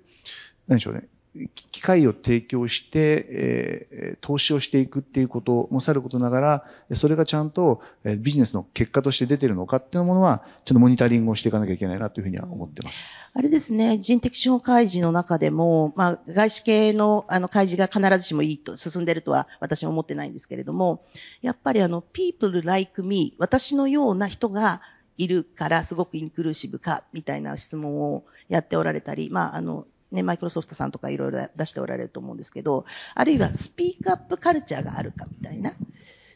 [0.69, 1.09] 何でしょうね、
[1.55, 6.63] 機会を提供して、えー、投資をしていくっていうこともさることながら、
[6.95, 7.81] それがちゃんと
[8.19, 13.05] ビジネスの結果として出てるのかっていうものは、ちょっとモニタリングをしていかなきゃいけないなというふうには思ってます。
[13.33, 21.03] あれですね、人的資本開示の中でも、まあ、外資系のあの開示が必ずしもいいと、進んでるとは私は思ってないんですけれども、
[21.41, 24.81] やっぱりあの、people like me、私のような人が
[25.17, 35.71] いるからすごくインクルーシブか、みたいな質問をやっておられたり、まあ、あの、ね、マイクロソフトさんとかいろいろ出しておられると思うんですけど、あるいはスピークアップカルチャーがあるかみたいな。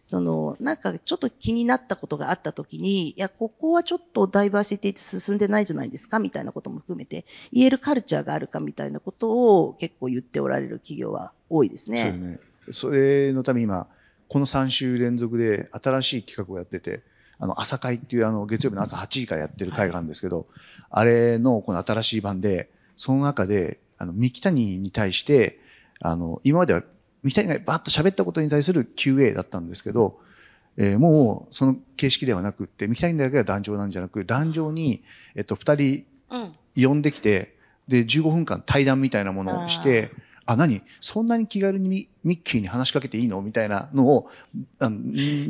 [0.10, 12.12] その、なんかちょっと気になったことがあったときに、いや、ここはちょっとダイバーシティって進んでないじゃないですかみたいなことも含めて、言えるカルチャーがあるかみたいなことを結構言っておられる企業は多いですね。
[12.12, 12.40] そね。
[12.72, 13.86] それのために今、
[14.30, 17.04] この3週連続で新しい企画をやってて、
[17.38, 20.48] あの、朝会っていうあの、月曜日の朝8時からやってる会があるんですけど、はい、
[20.90, 25.58] あれのこの新しい版で、その中で、あの、三木谷に対して、
[26.02, 26.84] あの、今までは
[27.24, 30.20] 三木谷がバッと喋ったことに対する QA だったんですけど、
[30.76, 35.02] えー、もうその形式ではなくって、三木谷だけが壇上なんじゃなく、壇上に、
[35.36, 36.06] えっと、二人
[36.76, 37.56] 呼んできて、
[37.88, 40.12] うん、で、15分間対談みたいなものをして、
[40.52, 40.82] あ、何？
[41.00, 43.40] そんなに気軽にミッキーに話しかけていいの？
[43.44, 44.30] みたいなのを、
[44.80, 44.98] あの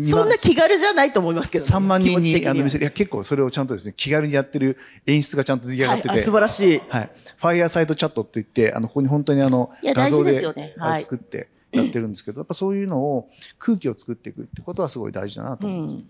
[0.04, 2.84] そんな気軽じゃないと思いますけど、ね、3万人にあの見せる。
[2.84, 6.10] いや、結構それをちゃんとですね、気軽にやってる演出がちゃんと出来上がってて。
[6.10, 6.82] はい、素晴らしい。
[6.90, 7.12] はい。
[7.38, 15.96] ファイアーサイドチャットって言って、あの、ここに本当にあの、画像で、ねはい、作って、やってるんですけど、やっぱそういうのを空気を作っていくってことはすごい大事だなと思います。
[15.96, 16.08] うん、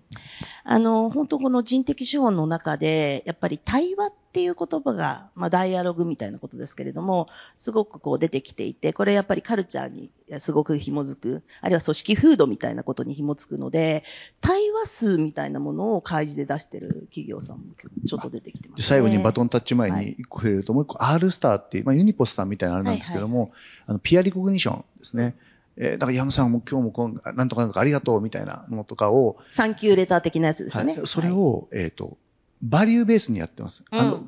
[0.63, 14.03] あの、本当この人的資本の中で、やっぱり対話っていう言葉が、まあ、ダイアログみたいなことですけれども、すごくこう出てきていて、これやっぱりカルチャーにすごく紐づく、あるいは組織風土みたいなことに紐づくので、
[14.41, 17.63] 対話数みたいなものを開示で出してる企業さんも
[18.07, 25.35] ちょっと出てきてます、ね、最後にバトンタッチ前に一個触れると、はい、もう一個 R スターっていう、まあ、ユニポスさんみたいなあれなんですけども、はいはい、あの、ピアリコグニションですね。
[25.81, 29.37] えー、だから矢野さんも今日もこんなんとかなんとかありがとうみたいなものとかを。
[29.47, 30.97] サンキューレター的なやつですね。
[30.97, 32.17] はい、それを、はい、えっ、ー、と、
[32.61, 33.83] バリューベースにやってます。
[33.91, 34.23] うん、あの、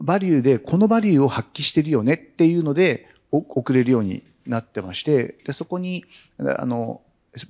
[0.00, 6.04] バリューで、このバリューを発揮してるよねっていうので、送れるようになってまして、で、そこに、
[6.38, 7.00] あの、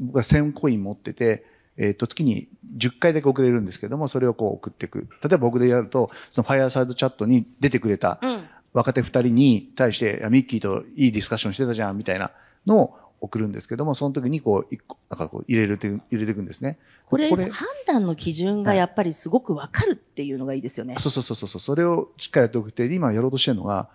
[0.01, 1.45] 僕は1000コイン持ってて、
[1.77, 5.09] えっ、と、月に10回だけ送れるんですけども、それをこう送っていく。
[5.23, 8.45] 例えば僕でやると、そのファイアサイドチャットに出てくれたうん。
[8.73, 12.31] 若手2人に対して、ミッキーといいディスカッションしてたじゃん、みたいな
[12.67, 16.77] のを送るんですけども、その時にこう、一個、なんかこう入れるっていう、入れていくんですね。
[17.07, 17.51] これ、判
[17.87, 20.97] 断の基準がやっぱりすごくわかるっていうのがいいですよね。
[20.99, 21.61] そうそうそうそう。
[21.61, 23.89] それをしっかりやっておくって、今やろうとしてるのが、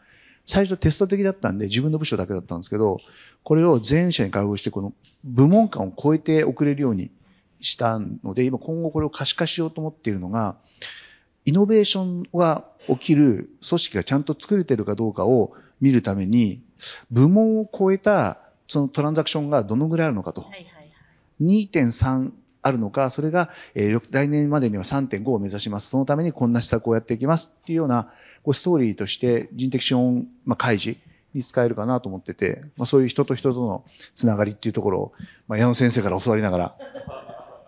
[0.45, 2.99] 最初テスト的だったんで自分の部署だけだったんですけど、
[3.43, 4.93] これを全社に開放して、この
[5.25, 7.11] 部門間を超えて送れるように
[7.59, 10.55] したので、今今後これを可視化しようと思っているのが、
[11.43, 16.61] イノベーションが起きる組織がちゃんと作れてるかどうかを見るために、
[17.11, 20.41] 部門を超えたそのトランザクションがどのぐらいあるのかと。
[20.41, 20.87] はいはいはい。
[21.41, 25.89] 2.3あるのか、それが、えー来年までには3.5を目指します。
[25.89, 28.11] そのためにこんな施策をやっていきますっていうような、
[28.43, 30.99] こうストーリーとして人的資本、まあ、開示
[31.33, 33.83] に使えるかなと思ってて、まあ、そういう人と人との
[34.15, 35.13] つながりっていうところを、
[35.47, 36.75] まあ、矢野先生から教わりながら、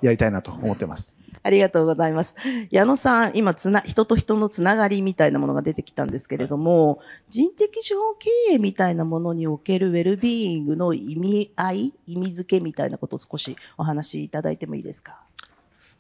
[0.02, 1.19] やりたいなと思ってます。
[1.44, 2.36] ありがとうございます。
[2.72, 15.26] 矢野さん、今つな、人と人のつながりみたいなものが出てきたんですけれども、人的資本経営みたいなものにおけるウェルビーイングの意味合い、意味付けみたいなことを少しお話しいただいてもいいですか？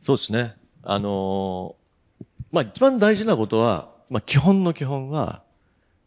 [0.04, 0.56] そうですね。
[0.84, 5.44] あのーまあ、一番大事なことは、まあ、基本の基本は、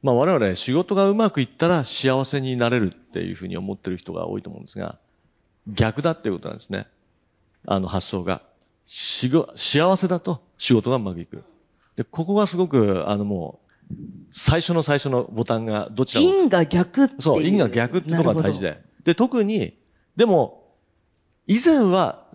[0.03, 4.99] まあ、我々仕事がうまくいったら幸せになれるっていうふうに思ってる人が多いと思うんですが、
[5.69, 6.89] 逆だっていうことなんですね。
[7.65, 8.43] あの発想が。
[8.95, 11.45] しご幸せだと仕事がうまくいく。
[11.97, 13.95] で、ここがすごく、あのもう、
[14.33, 17.23] 最初の最初のボタンがどちらも因が逆っていう。
[17.23, 18.83] そう、因果逆っていうのが大事で。
[19.05, 19.79] で、特に、
[20.17, 20.75] でも、
[21.47, 22.27] 以前は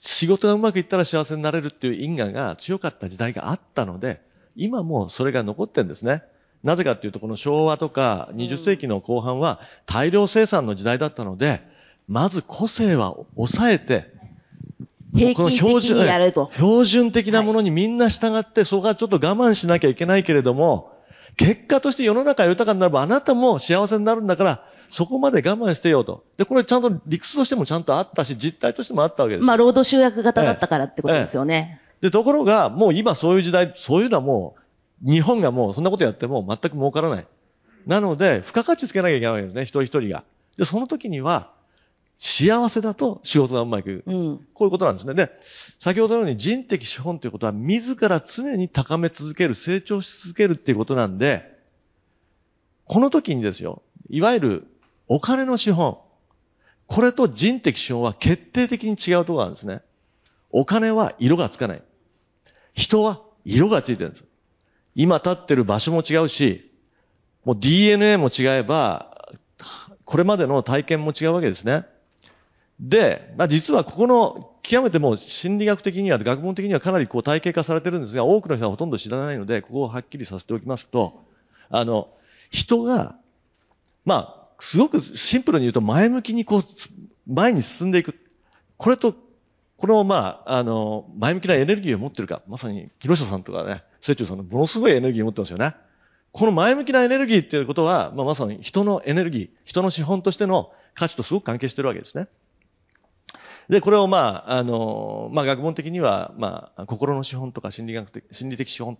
[0.00, 4.20] 仕事がうまくいったら幸せになれるっていう因果が強かった時代があったので、
[4.54, 6.24] 今もそれが残ってるんですね。
[6.62, 11.62] なぜかっていうと、この昭和とか20世紀の後半は大量生産の時代だったので、
[12.06, 14.12] まず個性は抑えて、
[15.14, 16.50] 平均的にやると。
[16.52, 20.92] 標準的なものにみんな従って、そこはちょっと我慢しなきゃいけないけれども、
[21.36, 26.24] 結果として世の中が豊かになればあなたも幸せになるんだから、そこまで我慢してよと。
[26.36, 29.46] で、これちゃんと理屈としてもちゃんとあったし、実態としてもあったわけです。
[29.46, 31.80] まあ、労働集約型だったからってことですよね。
[32.02, 34.54] で、ところが、もう今そういう時代、そういうのはも
[35.02, 37.26] う、日本がもうそんなことやっても全く儲からない。
[37.86, 40.24] なので、付加価値つけなきゃいけないわけですね、一人一人が。
[40.58, 41.52] で、その時には、
[42.18, 44.04] 幸せだと仕事がうまくいく。
[44.06, 44.46] うん。
[44.54, 45.14] こういうことなんですね。
[45.14, 45.30] で、
[45.78, 51.58] 先ほどのように人的資本ということは、自ら常に高め続ける、成長し続けるっていうことなんで、
[52.86, 54.66] この時にですよ、いわゆる
[55.08, 55.98] お金の資本、
[56.86, 59.80] これと人的資本は決定的に違うところがあるんですね。
[60.50, 61.82] お金は色がつかない。
[62.74, 64.24] 人は色がついてるんです。
[64.94, 66.70] 今立ってる場所も違うし、
[67.44, 69.34] もう DNA も違えば、
[70.04, 71.86] これまでの体験も違うわけですね。
[72.82, 81.22] で、まあ、実はここの極めてもう心理学的には、学問的にはかなりこう体系化されてるんですが、多くの人はほとんど知らないので、ここをはっきりさせておきますと、
[81.70, 82.08] あの、
[82.50, 83.16] 人が、
[84.04, 86.62] まあ、すごくシンプルに言うと前向きにこう、
[87.26, 88.18] 前に進んでいく。
[88.76, 89.14] これと、
[89.76, 95.74] この、まあ、あの、前向きなエネルギーを持ってるか、まさに、木下さんとかね、清中さんのものすごいエネルギーを持ってますよね。
[96.32, 102.26] この前向きなエネルギーっていうことは、まあ、まさに人のエネルギー、人の資本としての価値とすごく関係してるわけですね。
[103.68, 108.98] で、これをまあ、あの、まあ、学問的には、まあ、心の資本とか心理学的、心理的資本。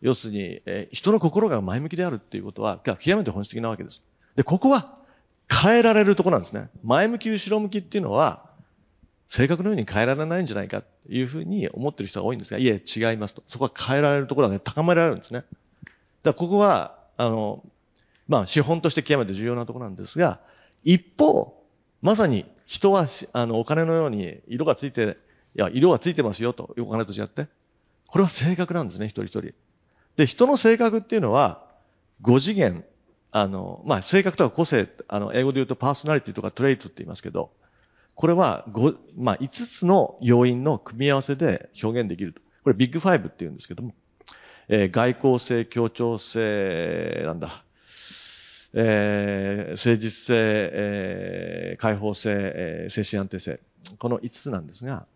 [0.00, 4.02] 要するに、えー人の心が前向きであるっていうことは、極めて本質的なわけです。
[4.36, 4.98] で、ここは
[5.50, 6.68] 変えられるとこなんですね。
[6.84, 8.48] 前向き、後ろ向きっていうのは、
[9.28, 13.42] 性格のように変えられないんじゃないかっていうふうに思ってる人が多いんですが、いえ、違いますと。
[13.48, 15.40] そこは変えられるところが、ね、高められるんですね。
[15.40, 15.50] だか
[16.24, 17.62] らここは、あの、
[18.28, 20.40] まあ、資本として極めて重要なところなんですが、
[20.84, 21.62] 一方、
[22.00, 25.16] まさに人は、あの、お金のように色がついて、
[25.56, 27.48] いや、色がついてますよと、お金と違って。
[28.06, 29.54] これは性格なんですね、一人一人。
[30.16, 31.64] で、人の性格っていうのは、
[32.20, 32.84] 5次元、
[33.30, 37.52] あの、まあ、性格とか個性、あの、英語で言うとパーソナリティとかトレイトって言いますけど、
[38.14, 39.48] これは5、まあ、5
[39.80, 42.42] つの要因の組み合わせで表現できると。
[42.64, 43.94] これビッグファイブって言うんですけども、
[44.68, 47.64] えー外交性、協調性、なんだ、
[48.74, 50.34] えー誠実性、
[50.72, 53.60] えー開放性、えー精神安定性。
[53.98, 55.06] この5つなんですが、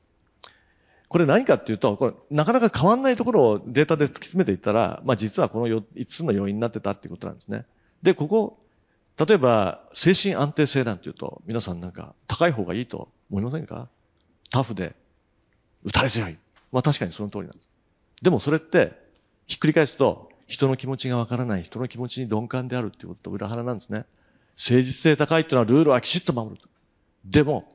[1.08, 7.66] これ何かっていうと、これなかなか変わんないところをデータで突き詰めていったら、まあ実はこの5つの要因になってたっていうことなんですね。
[8.02, 8.58] で、ここ、
[9.18, 13.88] 例えば精神安定性なんていうと、皆さんなんか高い方がいいと思いませんか？
[14.50, 14.94] タフで、
[15.84, 16.38] 打たれ強い。
[16.72, 17.68] まあ確かにその通りなんです。
[18.22, 18.92] でもそれって、
[19.46, 24.04] ひっくり返すと、人の気持ちがわからない、人の気持ちに鈍感であるっていうことと裏腹なんですね。
[24.58, 26.68] 誠実性高いっていうのはルールはきちっと守ると。
[27.24, 27.68] でも、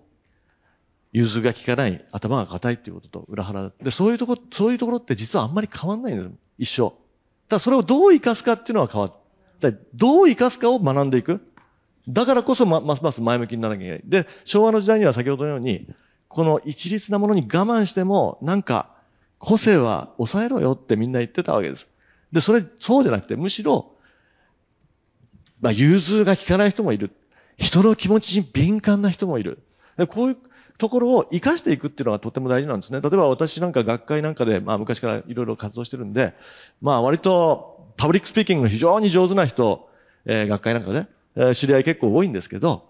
[1.14, 6.94] 融通が効かない、頭が硬いっていうことと裏腹で、そういうとこ、そういうところって実はあんまり変わんないんです一緒。
[7.50, 9.14] だそれをどう活かすかっていうのは変わる。
[9.72, 11.42] だどう活かすかを学んでいく。
[12.08, 14.24] だからこそま、ますます前向きにならなきゃいけない。
[14.24, 15.88] で、昭和の時代には先ほどのように、
[16.28, 18.94] この一律なものに我慢しても、なんか、
[19.40, 21.88] 個性は抑えろよってみんな言ってたわけです。
[22.32, 23.94] で、それ、そうじゃなくて、むしろ、
[25.62, 27.12] まあ、融通が効かない人もいる。
[27.58, 29.60] 人の気持ちに敏感な人もいる。
[29.98, 30.38] でこういう
[30.78, 33.02] ところを活かしていくっていうのがとても大事なんですね。
[33.02, 36.36] 例えば私なんか学会なんかで、まあ昔からいろいろ活動してるんで、
[36.82, 39.90] まあ割と public speaking の非常に上手な人、
[40.26, 42.90] えー、学会なんかで、えー、知り合い結構多いんですけど、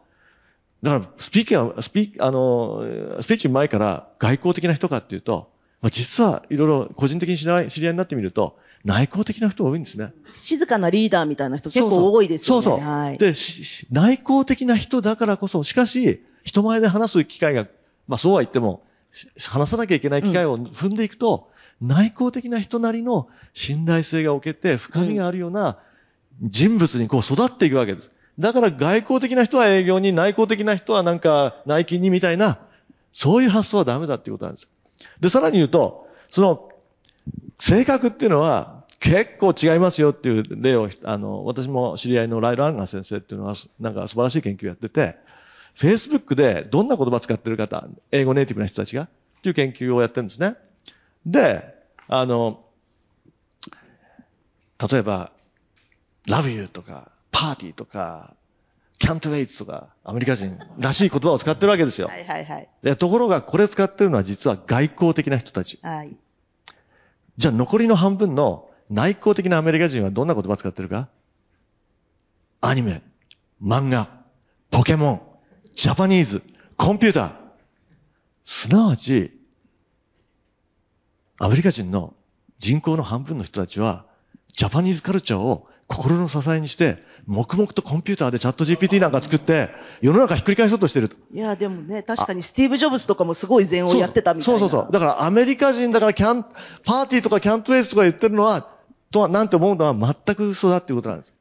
[0.84, 5.50] だからスピーキング、スピー、あの、スピーチ前から外向的な人かっていうと、
[5.82, 10.14] まあ、実はいろいろ個人的に知り合い知り合いになってみると、内向的な人多いんですね。
[10.34, 12.64] 静かなリーダーみたいな人結構多いですよね。
[12.64, 12.88] そうそう。
[12.88, 13.34] はい、で、
[13.92, 17.68] 内向的な人だからこそ、しかし、人前で話す機会が、
[18.08, 18.82] まあそうは言っても、
[19.50, 21.50] 話さなきゃいけない機会を踏んでいくと、
[21.82, 25.80] うん、内向的な人なりの信頼性が置けて、深みがあるような
[26.42, 28.10] 人物にこう育っていくわけです。
[28.40, 32.58] だから外交的な人は営業に、内向的な人はなんか内勤にみたいな、
[33.12, 34.72] そういう発想はダメだっていうことなんです。
[35.20, 36.70] で、さらに言うと、その、
[37.60, 45.16] 性格っていうのは結構違いますよっていう例を、あの、私も知り合いのライル・アンガー先生っていうのは、なんか素晴らしい研究をやってて、
[45.76, 49.10] Facebook でどんな言葉使ってる方、英語ネイティブな人たちが、っ
[49.44, 50.56] ていう研究をやってるんですね。
[51.26, 51.64] で、
[52.08, 52.64] あの、
[54.92, 55.32] 例えば、
[56.28, 58.36] love you とか、パーティーとか、
[59.00, 62.08] can't wait とか、アメリカ人らしい言葉を使ってるわけですよ。
[62.08, 62.70] はいはいはい。
[62.82, 65.80] で、ところがこれ使ってるのは実は外交的な人たち。
[65.84, 66.16] はい。
[67.38, 71.10] じゃあ残りの半分の内向的なアメリカ人はどんな言葉を使ってるか？
[72.62, 73.02] アニメ、
[73.62, 74.08] 漫画、
[74.72, 75.22] ポケモン、
[75.74, 76.42] ジャパニーズ、
[76.76, 77.32] コンピューター。
[78.46, 79.32] すなわち、
[81.38, 82.14] アメリカ人の
[82.60, 84.06] 人口の半分の人たちは、
[84.54, 89.70] ジャパニーズカルチャーを心の支えにして、黙々とコンピューターでチャット GPT なんか作って、
[90.02, 91.18] 世の中ひっくり返そうとしてると。
[91.34, 94.60] いや、でもね、確かにスティーブ・ジョブズとかもすごい禅をやってたみたいな。
[94.60, 94.92] そうそうそう。
[94.92, 96.44] だからアメリカ人だからキャン、
[96.84, 98.77] パーティーとかキャントウェイスとか言ってるのは、
[99.12, 101.34] とは、なんて思うのは全く嘘だっていうことなんです。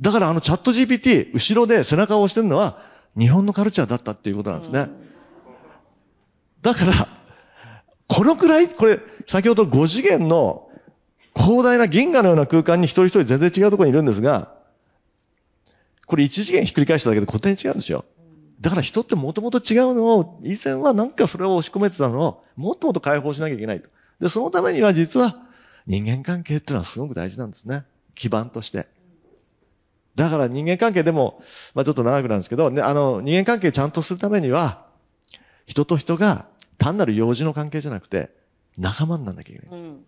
[0.00, 2.78] だからあのチャット GPT、後ろで背中を押してるのは、
[3.18, 4.88] 日本のカルチャーだったっていうことなんですね。
[6.62, 7.08] だから、
[8.08, 10.68] このくらい、これ、先ほど5次元の
[11.36, 14.54] 広大な銀河のような空間に一人一人全然違うところにいるんですが、
[16.06, 18.04] これ一次元ひっくり返しただけで固定に違うんですよ。
[18.60, 23.88] だから人ってもともと違うのを、以前はなんかそれを押し込めてたのを、もっともっと解放しなきゃいけないと。
[24.20, 25.36] で、そのためには実は
[25.86, 27.84] 人間関係っていうのはすごく大事なんですね。
[28.14, 28.86] 基盤として。
[30.14, 31.42] だから人間関係でも、
[31.74, 34.86] まあちょっと長くなんですけど、ね、あの、人間関係ちゃんとするためには、
[35.66, 38.30] 人と人が単なる用事の関係じゃなくて、
[38.76, 39.80] 仲間にならなきゃいけない。
[39.80, 40.04] うん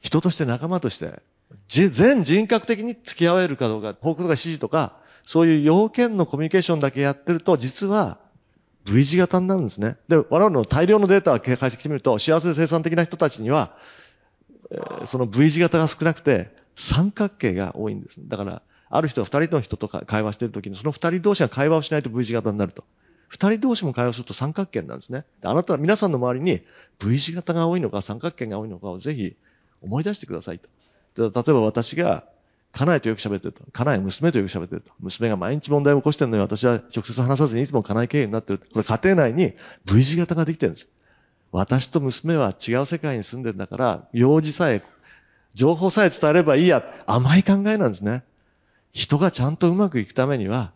[0.00, 1.20] 人として仲間として、
[1.68, 8.18] 全人格的に付き合えるかどうか、報告とか指示とか、そういう要件のコミュニケーションだけやってると、実は
[8.84, 9.96] V 字型になるんですね。
[10.08, 13.76] で、我々の大量のデータを解析してみると、幸せで生産的な人たちには、
[15.04, 18.20] その V 字型が少なくて、三角形が多いんです。
[18.26, 22.84] だから、ある人は二人の人とか会話しているときに、その二人同士が会話をしないと V 字型になると。
[23.28, 25.24] 二人同士も会話すると三角形なんですね。
[25.42, 26.62] あなたは皆さんの周りに
[26.98, 29.36] V 字型が多いのか三角形が多いのかをぜひ
[29.82, 30.68] 思い出してくださいと。
[31.16, 32.24] 例えば私が、
[32.72, 33.64] 家内とよく喋ってると。
[33.72, 34.92] 家内娘とよく喋ってると。
[35.00, 38.58] 娘が毎日問題を起こしてるのに私は直接話さずにいつも家内経営になってる。
[38.58, 39.54] これ家庭内に
[39.86, 40.88] V 字型ができてるんです。
[41.52, 44.82] 私と娘は違う世界に住んでるんだから、用事さえ、
[45.54, 46.84] 情報さえ伝えればいいや。
[47.06, 48.22] 甘い考えなんですね。
[48.92, 50.72] 人がちゃんとうまくいくためには、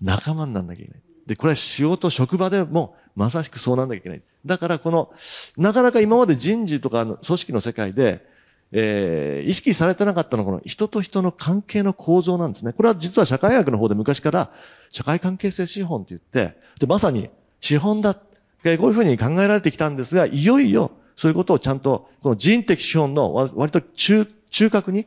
[0.00, 1.02] 仲間にならなきゃいけない。
[1.26, 4.22] で、これは仕事、職場でもまさしくそうなんなきゃいけない。
[4.46, 5.12] だからこの、
[5.58, 8.24] なかなか今まで人事とかの組織の世界で、
[8.72, 12.72] えー、意識されてなかったのはこの人と人の関係の構造なんですね。
[12.72, 14.50] これは実は社会学の方で昔から
[14.90, 18.14] 社会関係性資本って言って、で、まさに資本だ。
[18.14, 18.20] こ
[18.64, 25.06] ういうふうに考えられてきたんですが、いよいよそういうことをちゃんと、この人的資本の割と中、中核に、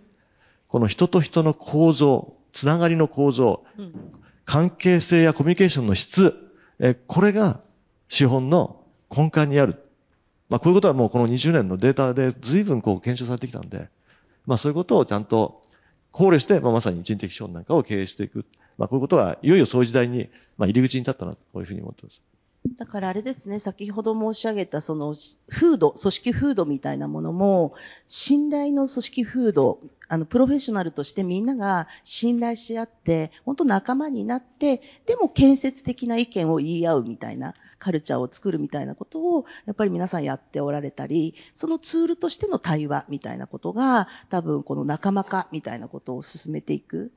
[0.68, 3.64] この人と人の構造、つながりの構造、
[4.45, 6.34] 関係性やコミュニケーションの質、
[6.80, 7.60] えこれが
[8.07, 8.82] 資本の
[9.16, 9.84] 根幹にある。
[10.50, 13.88] まあこういうことはもうこの20年のデータで随分こう検証されてきたんで、
[14.45, 15.62] まあそういうことをちゃんと
[16.12, 18.45] 考慮して、まあまさに人的資本なんかを経営していく。
[18.78, 22.20] まあこういうことはいよいよそういう時代に、まあ入り口に立ったな、こういうふうに思ってます。
[22.68, 25.16] だからあれですね、先ほど申し上げたその
[25.49, 27.74] 風土、組織風土みたいなものも、
[28.07, 29.80] 信頼の組織風土、
[30.10, 47.12] あの、プロフェッショナルとしてみんなが信頼し合って、本当仲間になって、でも建設的な意見を言い合うみたいな、カルチャーを作るみたいなことを、やっぱり皆さんやっておられたり、そのツールとしての対話みたいなことが、多分この仲間化みたいなことを進めていく。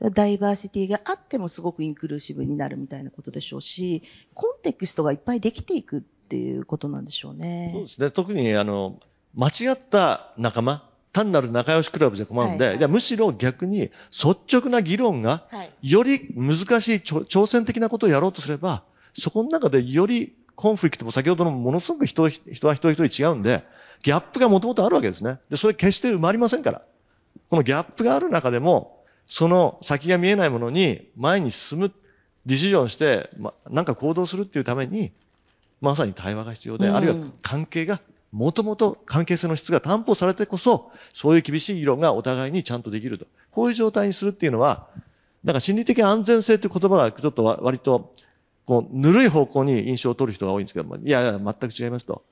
[0.00, 4.02] ダイバーシティがあってもすごくインクルーシブになるみたいなことでしょうし、
[4.34, 7.70] コンテクストがいっぱいできていくっていうことなんでしょうね。
[7.74, 8.10] そうですね。
[8.10, 9.00] 特に、あの、
[9.34, 15.48] 間違った仲間、単なる仲良しクラブじゃ困るんで、はい、むしろ逆に率直な議論が、
[15.82, 18.84] より難しい挑戦的なことをやろうとすれば、
[19.14, 23.64] そこの中でよりコンフリクトも先ほどのものすごく人人は一人一人違うんで、
[24.02, 25.38] ギャップがもともとあるわけですね。
[25.50, 26.82] で、それ決して埋まりませんから。
[27.48, 28.97] このギャップがある中でも、
[29.28, 31.92] その先が見えないものに前に進む、
[32.46, 35.12] ディシジョンして、ま、なんか行動するっていうために、
[35.82, 38.00] まさに対話が必要で、うん、あるいは関係が、
[38.32, 43.26] もともと関係性の質が担保されてこそ、そういう厳しい議論がお互いにちゃんとできると。
[43.50, 44.88] こういう状態にするっていうのは、
[45.44, 48.12] なんか心理的安全性っていう言葉がちょっと割と、
[48.64, 52.22] こう、ぬるい方向に印象を取る人が多いんですけども、いやいや、全く違いますと。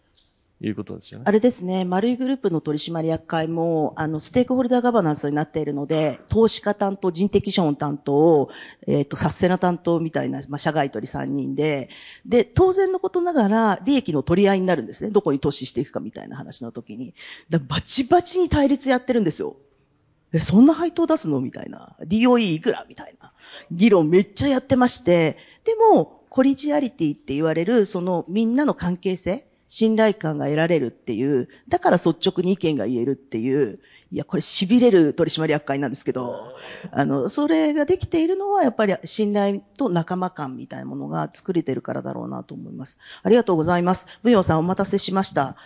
[0.60, 1.24] いうことですよね。
[1.26, 8.48] あれですね、丸いグループの取締役会も、あの、ステークホルダーガバナンスになっているので、投資家担当、人的資本担当、
[8.86, 11.90] えっ、ー、と、サステナ担当みたいな、まあ、社外取り3人で、
[12.24, 15.10] で、当然のことながら、利益の取り合いになるんですね。
[15.10, 17.14] どこに投資していくかみたいな話の時に。
[17.68, 19.56] バチバチに対立やってるんですよ。
[20.32, 21.96] え、そんな配当出すのみたいな。
[22.00, 23.32] DOE いくらみたいな。
[23.70, 33.80] 議論めっちゃやってまして、でも、コリジアリティって言われる、そのみんなの関係性、信頼感が得られるっていう、だから率直に意見が言えるっていう、
[34.12, 36.36] いや、これ痺れる取締役会なんですけど、
[36.92, 42.98] あの、それができているのは、やっぱり信頼と仲間感みたいなものが作れてるからだろうなと思います。
[43.22, 44.06] ありがとうございます。
[44.22, 45.56] ブヨさんお待たせしました。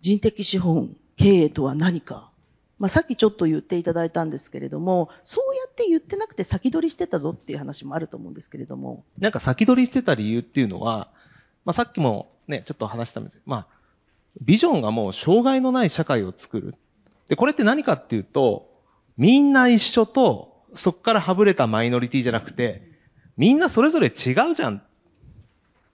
[0.00, 2.32] 人的資本、経営とは何か。
[2.80, 9.04] まあ、さっきちょっと言っていただいたんですけれども、そうやって言ってなくて先取りしてたぞっていう話もあると思うんですけれども。
[9.20, 11.08] なんか先取りしてた理由っていうのは、
[11.64, 13.66] まあ、さっきもね、ちょっと話したんですまあ、
[14.40, 16.74] ビジョンがもう障害のない社会を作る。
[17.28, 18.70] で、これって何かっていうと、
[19.16, 22.90] みんな一緒と、そこからはぶれたマイノリティじゃなくて、
[23.36, 24.82] みんなそれぞれ違うじゃん。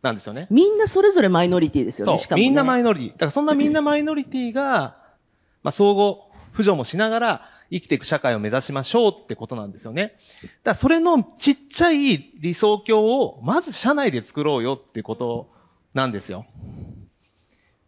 [0.03, 0.47] なんですよね。
[0.51, 3.13] みんなそれぞれマイノリティですよね、しかも、ね、みんなマイノリティ。
[3.13, 4.97] だからそんなみんなマイノリティが、
[5.63, 6.15] まあ、相互
[6.55, 10.03] 扶助もしながら生きていく社会を目指しましょうってことなんですよね。
[10.03, 15.51] だからそれのちっちゃい理想郷をまず社内で作ろうよってこと
[15.95, 16.47] なんですよ。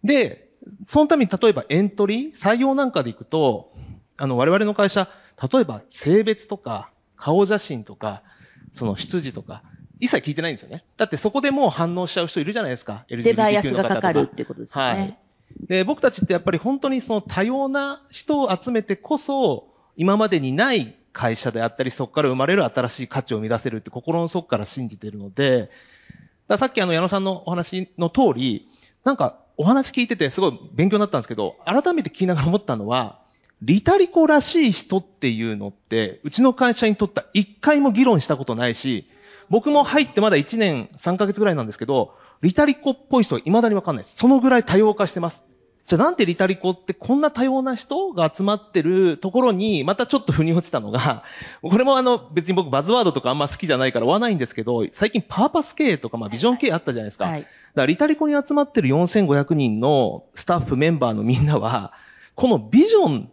[0.04, 0.50] で、
[0.86, 3.72] そのために例えばエントリー、採用なんかでいくと、
[4.16, 5.08] あの、我々の会社、
[5.52, 8.22] 例えば性別とか、顔写真とか、
[8.74, 9.62] その出自とか、
[9.98, 10.84] 一切聞いてないんですよね。
[10.96, 13.04] だってそこでもう反応しちゃう人いるじゃないですか。
[13.08, 13.30] LGBT の方とか。
[13.30, 14.84] デバイアスがかかるってことですね。
[14.84, 15.18] はい。
[15.66, 25.70] で、僕たちってやっぱり本当にその多様な人を集めてこそ、今までにない会社であったり、そこから生まれる新しい価値を生み出せるって心の底から信じているので、
[26.58, 28.68] さっきあの矢野さんのお話の通り、
[29.04, 33.18] なんかお話聞いててすごい勉強になったんですけど、改めて聞きながら思ったのは、
[33.62, 39.06] リタリコらしい人っていうのって、うちの会社にとった一回も議論したことないし、
[39.50, 44.16] 僕も入ってまだ1年3ヶ月ぐらいなんですけど、リタリコっぽい人は未だにわかんないです。
[44.16, 45.44] そのぐらい多様化してます。
[45.84, 51.24] じゃあなんでリタリコってこんな多様な人が集まってるところに、またちょっと腑に落ちたのが、
[51.62, 57.24] これもあの別に僕バズワードとかあんま好きじゃないから追わないんですけど、最近パーパス経営とかまあビジョン経営あったじゃないですか。
[57.24, 61.92] はい、だからリタリコに集まってる4500人のスタッフメンバーのみんなは、
[62.34, 63.30] このビジョン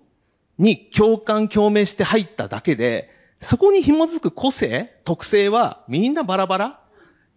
[0.58, 6.80] に共感共鳴して入っただけで、そこに紐づく個性、特性はみんなバラバラっ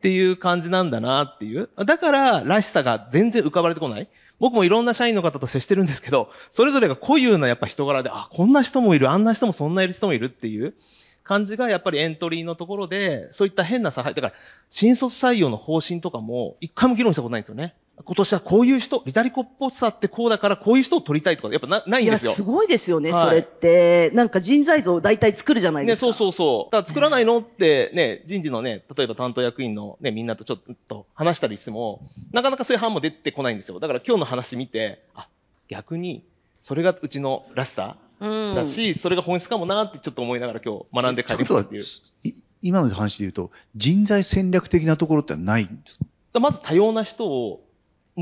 [0.00, 1.68] ていう感じなんだなっていう。
[1.76, 4.08] だから、らしさが全然浮かばれてこない。
[4.40, 10.74] 僕もいろんな社員の方と接してるんですけど、それぞれが固有なやっぱ人柄で、あ、こんな人もいる、あんな人もそんないる人もいるっていう
[11.22, 14.34] 感じがやっぱりエントリーのところで、そういった変な差配、だから
[14.70, 17.74] 新卒採用の方針とかも一回も議論したことないんですよね。
[18.04, 22.30] 今年はこういう人、リタリコっぽさってこうだからこういう人を取りたいとか、やっぱなないんですよ。
[22.30, 24.10] いや、すごいですよね、はい、それって。
[24.10, 26.06] なんか人材像を大体作るじゃないですか。
[26.06, 26.72] ね、そうそうそう。
[26.72, 32.00] だから作らないのってね、人事のね、例えば担当役員のね、みんなとちょっと話したりしても、
[32.32, 33.80] なかなかそういう班も出てこないんですよ。
[33.80, 35.28] だから今日の話見て、あ、
[35.68, 36.22] 逆に、
[36.62, 42.34] それがうちのらしさだし、うん、それが本質かもなってちょっと思いながら今日学んで帰りますっていう。
[42.62, 45.98] 今の話で言うと、人材戦略的なところってないんです
[46.34, 46.40] か？
[46.40, 47.64] まず多様な人を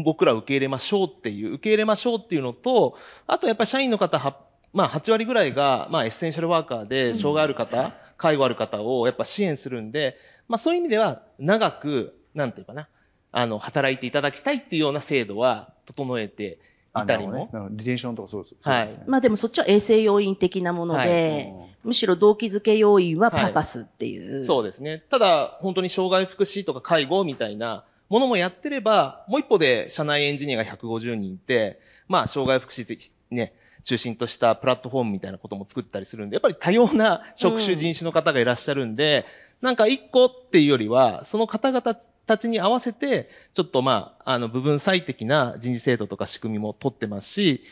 [0.05, 2.97] 僕ら受け入れましょうっていう、受け入れましょうっていうのと、
[3.27, 4.37] あとやっぱり社員の方は、
[4.73, 10.17] まあ8割ぐらいが、まあエッセンシャルワーカーで、障害ある方、介護ある方をやっぱ支援するんで、
[10.49, 12.89] まあそういう意味では長く、なんていうかな、
[13.33, 16.59] あの、働いていただきたいっていうような制度は整えて
[16.97, 17.33] いたりも。
[17.33, 18.55] ね、リテンションとかそうです。
[18.61, 18.99] はい。
[19.07, 25.03] まあでもそっちは衛生要因的なもので、はい、むしろ動機づけ要因はパパスっていう、はい、そうですね。
[25.11, 33.53] ただ、本当に障害福祉とか介護みたいなものもやってれば、もう一歩で社内エンジニアが150人いて、まあ、障害福祉的ね、
[33.85, 39.27] 中心としたプラットフォームみたいなことも作ったりするんで、やっぱり多様な職種人種の方がいらっしゃるんで、
[39.61, 41.95] うん、なんか一個っていうよりは、その方々
[42.27, 47.63] たちに合わせて、ちょっとまあ、あの、部分最適な人事制度とか仕組みも取ってますし、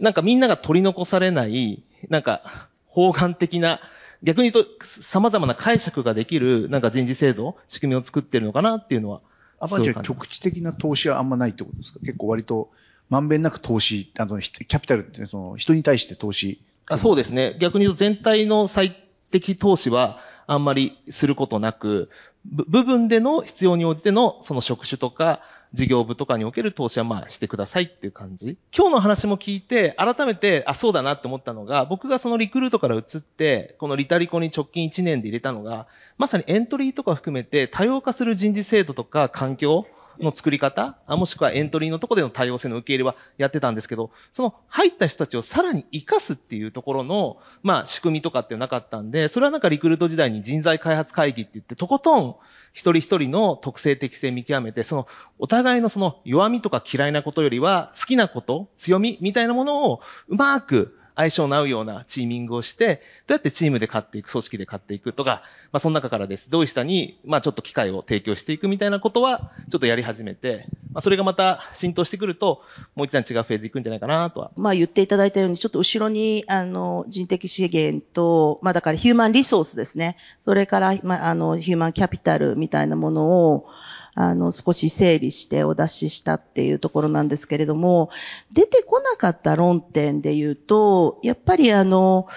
[0.00, 3.80] なんかみんなが取り残されない、なんか、方眼的な、
[4.22, 9.20] 逆に言うと様々な解釈ができる、なんか人事制度、仕組みを作ってるのかなっていうのは。
[9.64, 12.00] あまりじゃ局地的な投資はあんまないってことですか？
[12.00, 12.70] 結構割と、
[13.10, 16.60] まんべんなく投資、あの、キャピタルってその人に対して投資。
[16.86, 17.56] あそうですね。
[17.60, 18.96] 逆に言うと全体の最
[19.34, 22.08] 適投資はあんまりすることなく、
[22.44, 25.40] 部分での必要に応じてのその職種とか
[25.72, 28.56] 事業部とかにおける投資はまあしてくださいっていう感じ。
[28.76, 39.84] 今日の話も聞いて、改めて、あ、そうだなって思ったのが、僕がそのリクルートから移って、このリタリコに直近1年で入れたのが、まさにエントリーとか含めて多様化する人事制度とか環境
[40.20, 52.36] の作り方、もしくはエントリーのところでの多様性の受け入れはやってたんですけど、その入った人たちをさらに活かすっていうところの、まあ仕組みとかってなかったんで、それはなんかリクルート時代に人材開発会議って言って、とことん
[52.72, 55.06] 一人一人の特性適性見極めて、その
[55.38, 66.50] お互いのその弱みとか嫌いなことよりは好きなこと、強みみたいなものをうまく相性の合うようなチーミングをして、どうやってチームで勝っていく、組織で勝っていくとか、まあその中からです。
[66.50, 72.62] どういう人に、まあちょっと機会を提供していくみたいなことは、ちょっとやり始めて、まあそれがまた浸透してくると、
[72.96, 74.50] もう一段違うフェーズいくんじゃないかなとは。
[74.56, 80.16] まあ言っていただいたように、ちょっと後ろに、あの、人的資源と、まあだからヒューマンリソースですね。
[80.40, 83.68] それから、まああの、ヒューマンキャピタルみたいなものを、
[84.14, 88.10] あの、少し整理してお出ししたっていうところなんですけれども、
[88.52, 92.28] 出てこなかった論点で言うと、やっぱりあの、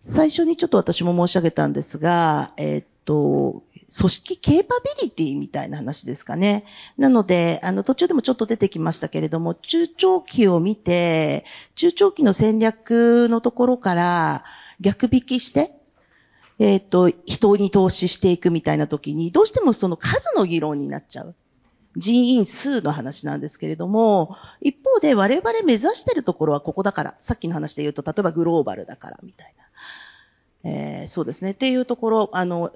[0.00, 3.62] 最初にちょっと私も申し上げたんですが、えっと、
[3.98, 6.64] 組織ケーパビリティみたいな話ですかね。
[6.96, 11.44] なので、あの、途中でもちょっと出てきましたけれども、中長期を見て、
[11.74, 14.44] 中長期の戦略のところから
[14.80, 15.79] 逆引きして、
[16.60, 21.34] えっ、ー、と、人に投資していくみたいな時に、どうしてもその数の議論になっちゃう。
[21.96, 29.64] 人員数の話なんですけれども、一方で我々目指してるところはここだから、さっきの話で言うと、例えばグローバルだからみたいな。
[30.62, 31.52] えー、そうですね。
[31.52, 32.70] っていうところ、あの、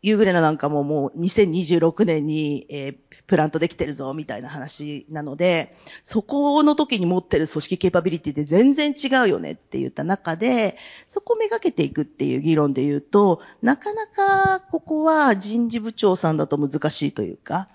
[0.00, 5.74] ユーグレナなんかももう2026年に、えー、プラントできてるぞ、みたいな話なので、
[6.04, 10.76] そこの時に持ってる組織ケーパビリティで全然違うよねって言った中で、
[11.08, 17.68] そこめがけていくっていう議論で言うと、なかなかここは人事部長さんだと難しいというか、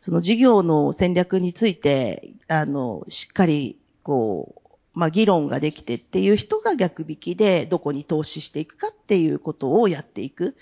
[0.00, 4.63] その事業の戦略について、あの、しっかり、こう、
[4.94, 10.56] まあ、議論ができてっていう人が逆引きでどこに投資していくかっていうことをやっていく。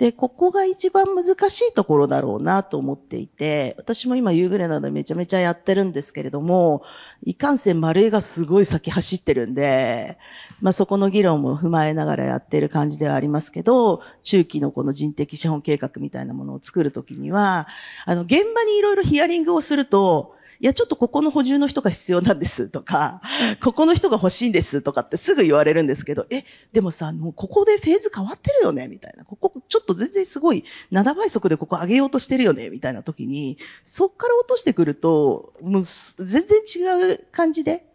[0.00, 6.82] で、ここが一番難しいところだろうなと思っていて、私も今夕暮れなどめちゃめちゃやってるんですけれども、
[7.22, 10.16] いかんせん丸絵がすごい先走ってるんで、
[10.62, 17.66] まあそこの議論も踏まえながらやってる感じではありますけど、中期のこの人的資本計画みたいなものを作るときには、
[18.06, 23.22] あの、現場にいろいろヒアリングをすると、いや、ちょっとここの補充の人が必要なんですとか、
[23.64, 29.24] ここの人が欲しいんですとかってすぐ言われるんですけど、え、でもさ、もうここでフェーズ変わってるよねみたいな。
[29.24, 37.86] ここちょっと全然すごい7倍速でここ上げようとしてるよねみたいな時に、そっから落としてくると、もう全然違う感じで、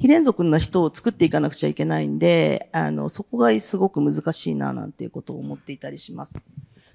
[0.00, 6.40] 非連続な人を作っていかなくちゃいけないんで、あの、そこがすごく難しいななんていうことを思っていたりします。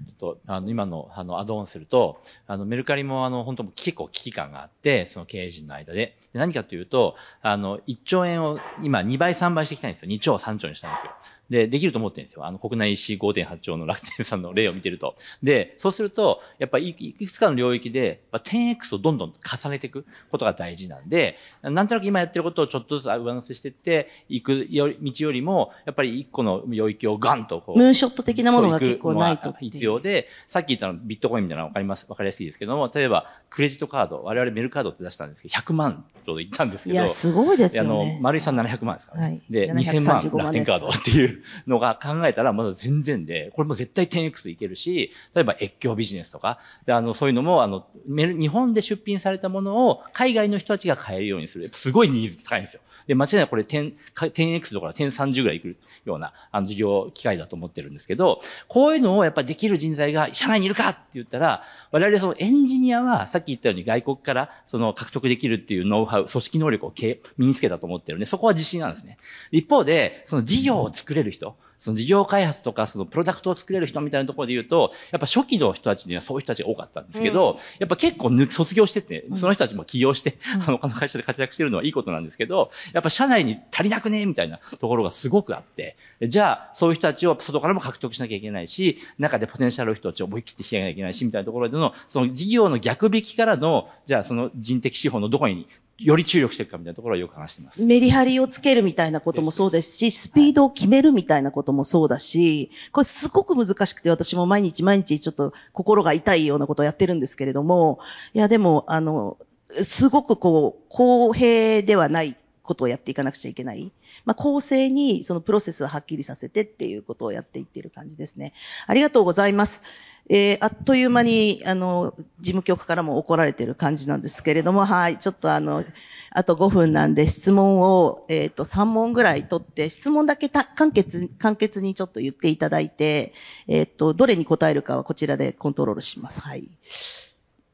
[0.07, 6.17] ちょっと、あの、今の、あの、アドオンすると、あの、メルカリも、あの、本当結構危機感があって、その経営陣の間で。
[6.33, 10.09] 何かというと、あの、1兆円を今2倍3倍していきたいんですよ。
[10.09, 11.13] 2兆3兆にしたんですよ。
[11.53, 12.45] で、できると思ってるんですよ。
[12.45, 15.15] あの、国内 EC5.8 兆の楽天さんの例を見てると。
[15.43, 27.77] で、そうすると、やっぱりいくつかの領域で、10X をどんどん重ねていくことが大事なんで、なんとなく今やってることをちょっとずつ上乗せしていって、行く道よりも、やっぱり一個の領域をガンとこう。
[27.77, 29.53] ムーンショット的なものが結構ないと。
[29.53, 36.95] 必要で、さっき言ったのビットコインみたいなのわかります、わかりやすいですけども、例えば、クレジットカード、我々メルカードって出したんですけど、100万ちょうどいったんですけど。
[36.95, 37.89] いや、すごいですよね。
[37.89, 39.25] あの、丸井さん700万ですから、ね。
[39.25, 39.41] はい。
[39.49, 41.42] で、2000万楽天カードっていう。
[41.67, 51.69] のが考えたらまだ全然で、これも絶対 10X いけるし、例えば越境ビジネスとか、であの、そういうのも、あの、日本で出品されたものを海外の人たちが買えるようにする。
[51.71, 52.81] すごいニーズ高いんですよ。
[53.07, 55.75] で、間違いなくこれ10、10X とか1030ぐらいいく
[56.05, 66.93] ような、あの、事業機会だと思ってるんですけど、こういうのをやっぱできる人材が社内にいるかって言ったら、我々そのエンジニアは、さっき言ったように外国からその獲得できるっていうノウハウ、組織能力を
[67.37, 69.17] 身につけたと思ってるんで、そこは自信なんですね。
[69.51, 95.67] 一方で、その事業を作れる人、その事業開発とか、そのプロダクトを作れる人みたいなところで言うと、やっぱ初期の人たちにはそういう人たちが多かったんですけど、うん、やっぱ結構卒業してて、その人たちも起業して、うん、あの、他の会社で活躍してるのはいいことなんですけど、やっぱ社内に足りなくねみたいなところがすごくあって、じゃあ、そういう人たちを外からも獲得しなきゃいけないし、中でポテンシャルの人たちを思い切って引き上げなきゃいけないし、みたいなところでの、その事業の逆引きからの、じゃあその人的資本のどこに
[95.99, 97.83] より注力していくかみたいなところはよく話してます。
[97.83, 107.99] メリハリをつけるみたいなこともそうですし、スピードを決めるみたいなことももそうだし、これすごく難しくて私も毎日毎日ちょっと心が痛いようなことをやってるんですけれども、
[108.33, 113.91] いやでも、あの、すごくこう、公平ではないことをやっていかなくちゃいけない。
[114.25, 118.53] まあ、公正にそのプロセスをはっきりさせてっていうことをやっていっている感じですね。
[118.87, 119.83] ありがとうございます。
[120.29, 125.83] えー、あっという間に、あの、事務局からも怒られてる感じなんですけれども、はい、ちょっとあの、
[126.31, 133.33] あと5分なんで質問を、えっ、ー、と、3問ぐらい取って、質問だけ簡潔、簡潔にちょっと言っていただいて、
[133.67, 136.39] えっ、ー、と、どれに答えるかはこちらでコントロールします。
[136.39, 136.69] はい。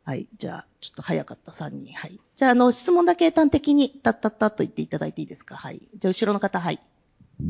[0.10, 0.28] はい。
[0.40, 1.94] じゃあ、ちょっと早かった3人。
[1.94, 2.20] はい。
[2.36, 5.56] じゃあ、あの、質問だけ端的に、たったったと言っていただいていいですか？
[5.56, 5.82] はい。
[5.96, 6.80] じゃあ、後ろの方、はい。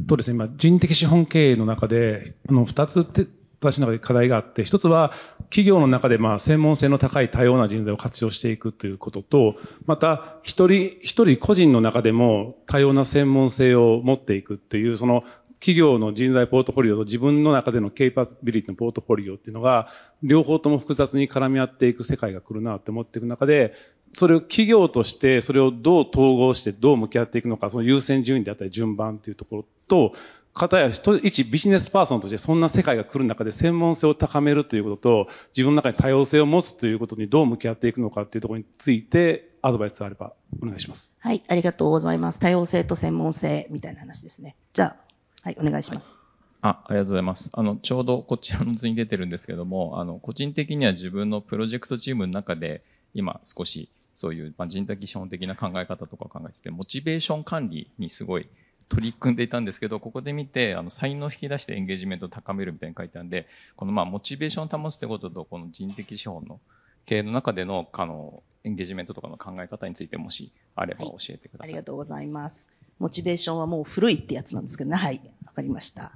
[0.10, 0.36] そうですね。
[0.36, 3.28] 今、人的資本経営の中で、あの、二つって
[3.62, 9.56] 私の中で課題があって、一つは企業の中でまあ専門性の高い多様な人材を活用していくということと、
[9.86, 15.24] また一人一人個人の中でも多様な専門性を持っていくっていう、その
[15.60, 19.90] 企業の人材ポートフォリオと自分の中でのケイパビリティのポートフォリオっていうのが、
[20.24, 23.74] 両方とも複雑に絡み合っていく世界が来るなって思っていく中で、
[24.14, 30.14] それを企業としてそれをどう統合してどう向き合っていくのか、その優先順位であったり順番っていうところと、
[30.54, 41.18] 方や一ビジネスパーソンとしてそんな世界が来る中で専門性を高めるということと、自分の中に多様性を持つということにどう向き合っていくのかというところについて、アドバイスがあればお願いします。
[41.20, 42.40] はい、ありがとうございます。
[42.40, 44.56] 多様性と専門性みたいな話ですね。
[44.74, 45.09] じゃあ、
[45.44, 46.10] はい、お願いします。
[46.12, 46.30] はい
[46.62, 47.50] あ、ありがとうございます。
[47.54, 52.84] あの、ちょうどこちらの図に出てるんですけども、あの、個人的には自分のプロジェクトチームの中で、
[53.14, 58.50] 今少しそういう、まあ、人的資本的な考え方とか考えてて、モチベーション管理にすごい
[58.90, 66.60] 取り組んでいたんですけど、ここで見て、あの、才能を引き出してエンゲージメントを高めるみたいに書いてあるんで、このまあ、モチベーションを保つってことと、この人的資本の
[67.06, 72.70] 経営の中での、あの、エンゲージメントとかの考え方について、もしあれば教えてください、はい、ありがとうございます。
[73.00, 74.98] モチベーションはもう古いってやつなんですけどね。
[74.98, 75.22] はい。
[75.46, 76.12] わかりました。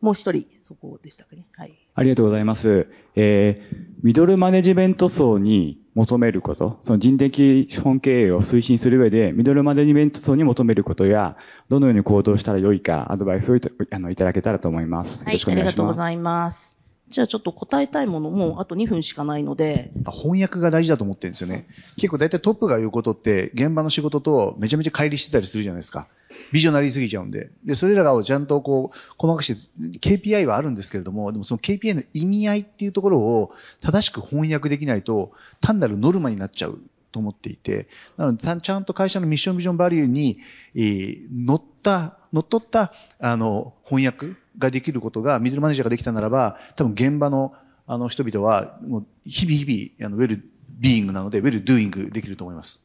[0.00, 1.46] もう一人、そこでしたかね。
[1.56, 1.72] はい。
[1.94, 2.88] ありがとうございます。
[3.14, 11.36] えー、ミドルマネジメント層に求めること、その人的資本経営を推進する上で、ミドルマネジメント層に求めることや、
[11.68, 15.24] どのように行動したらよいか、アドバイスをいたあのいただけたらと思います。
[15.24, 16.71] はい、ありがとうございます。
[17.12, 19.92] じゃあちょっと答えたいものもあと2分しかないので。
[20.10, 21.66] 翻訳が大事だと思ってるんですよね。
[21.96, 26.08] 結構大体トップが言うことって現場の仕事とめちゃめちゃ乖離してたりするじゃないですか。
[26.52, 27.50] ビジョナリーすぎちゃうんで。
[27.64, 36.78] で、それらをちゃんとこう、細かくして、KPI はあるんですけれども、でもその KPI の意味合いっていうところを正しく翻訳できないと、単なるノルマになっちゃう
[37.10, 40.38] と思っていて、なので、ちゃんと会社のミッションビジョンバリューに、
[40.74, 47.54] えー、乗った、乗っ取った、あの、翻訳ができることが、ミドルマネージャーができたならば、多分現場の、
[47.86, 50.44] あの人々は、もう、日々日々、あの、ウェル
[50.78, 52.84] ビーイングなので、ウェルドゥーイングできると思います。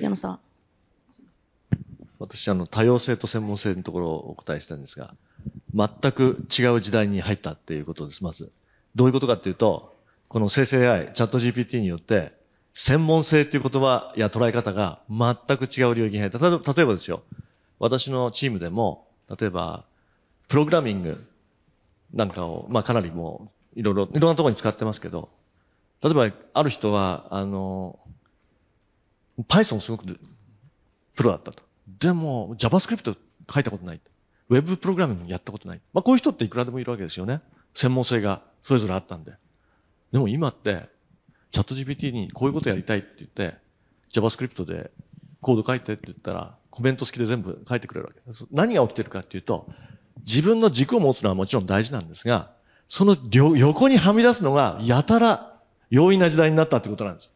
[0.00, 0.40] 矢野さん。
[2.18, 5.14] 私、あの、多様性と専門性のところをお答えしたんですが、
[5.74, 8.52] 全く違う時代に入ったっていうことです、まず。
[8.94, 9.94] どういうことかっていうと、
[10.28, 12.32] この生成 AI、チャット GPT によって、
[12.74, 16.38] 専門性っていう言葉や捉え方が全く違う領域に入った。
[16.38, 17.22] 例えばですよ、
[17.78, 19.84] 私のチームでも、例えば、
[20.52, 21.26] プログラミング
[22.12, 25.30] なんかを、まあかなりもう、いろいろ、いろんなところに使ってますけど、
[26.02, 27.98] 例えば、ある人は、あの、
[29.48, 30.20] Python すごく
[31.16, 31.62] プロだったと。
[31.98, 33.16] でも、JavaScript
[33.50, 34.00] 書いたことない。
[34.50, 35.80] Web プログラミングやったことない。
[35.94, 37.40] まあ、こういう人っていくらでもいるわけですよね。
[37.72, 39.32] 専門性がそれぞれあったんで。
[40.12, 40.86] でも今って、
[41.50, 43.56] チャット GPT にこういうことやりたいって言って、
[44.12, 44.90] JavaScript で
[45.40, 48.46] コード書いてって言ったら、コメント付きで全部書いてくれるわけです。
[48.52, 49.66] 何が起きてるかっていうと、
[50.20, 52.50] 自分の軸を持つのはもちろん大事なんですが、
[52.88, 55.54] その横にはみ出すのがやたら
[55.90, 57.32] 容易な時代になったってことなんです。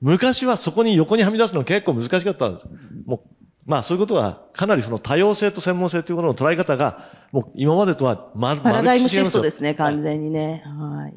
[0.00, 2.66] 昔はそこに横にはみ出すの結構難しかったんです。
[3.06, 3.20] もう
[3.66, 10.62] まあそういうことは、かなりその多様性と専門性というものの捉え方が、もう今までとはま、パラダイムシフトですね、完全にね。
[10.64, 11.14] はい。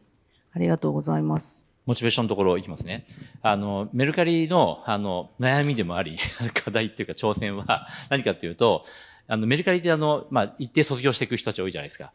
[0.53, 1.67] ありがとうございます。
[1.85, 3.05] モチベーションのところいきますね。
[3.41, 6.17] あの、メルカリの、あの、悩みでもあり、
[6.53, 8.85] 課題っていうか挑戦は何かっていうと、
[9.27, 12.11] あの、メルカリってあの、まあ、一定卒業していく人たち多いじゃないですか。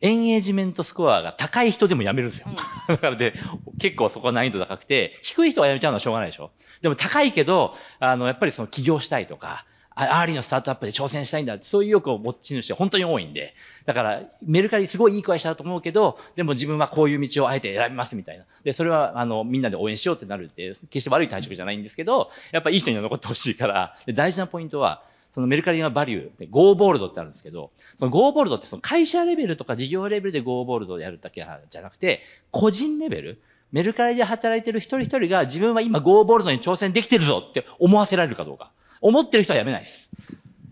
[0.00, 2.48] エンゲージメントスコアが高い人でも辞めるんですよ。
[2.88, 3.34] だからで、
[3.78, 6.50] 結構そこは難易度高くて、低い人が辞めちゃうのはしょうがないでしょ。
[6.82, 9.64] でも高いけど、あの、やっぱりその起業したいとか、
[10.06, 13.54] アーリーのスタートアップで挑戦したいんだそういう欲を持ち主は本当に多いんで。
[13.84, 18.44] だから、メルカリすごいいい会社だと思うけど、でも自分はこういう道をあえて選びますみたいな。
[18.62, 25.02] で、それは、あの、みんなで応援しようってなるって、決して悪い退職じゃないんですけど、やっぱいい人には残ってほしいから、で大事なポイントは、
[25.38, 38.72] そのメルカリのバリューで、 Go Bold ってあるんですけど、その Go Bold ってその会社レベルとか事業レベルで Go Bold をやるだけじゃなくて、個人レベル、メルカリで働いてる一人一人が自分は今ゴーボールドに挑戦できてるぞって思わせられるかどうか。
[39.00, 40.10] 思ってる人はやめないです。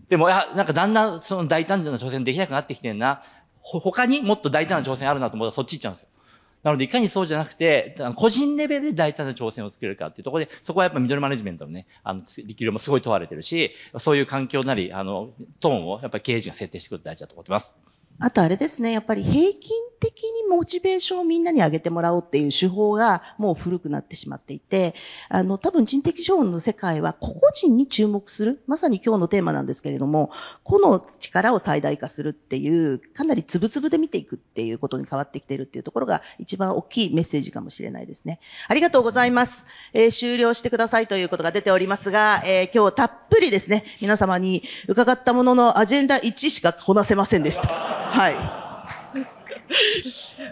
[0.09, 3.21] でも、いや、なんかだんだんその大胆な挑戦できなくなってきてんな。
[3.61, 6.09] 他にもっと大胆な挑戦あるなと思ったらそっち行っちゃうんですよ。
[6.63, 17.77] なので、いかにそうじゃなくて、個人レベルで大胆な挑戦を作れるかっていうところで、そこはやっぱミドルマネジメントのね、あの、力量もすごい問われてるし、そういう環境なり、あの、トーンをやっぱり経営陣が設定していくこと大事だと思ってます。
[18.19, 24.95] あとあれですね、やっぱり平均的にモチベーションをみんなに上げてもらおうっていう手法がもう古くなってしまっていて、
[25.29, 30.31] あの、多分人的資本の世界は個々人に注目する、まさに今日のテーマなんですけれども、
[30.63, 38.39] 個の力を最大化するっていう、かなりつぶつぶで見ていくっていうことに変わってきているっていうところが一番大きいメッセージかもしれないですね。
[38.67, 39.67] ありがとうございます。
[39.93, 48.06] えー、終了してくださいということが出ておりますが、えー、今日たっぷりですね、皆様に伺ったもののアジェンダ1しかこなせませんでした。
[48.09, 48.66] はい。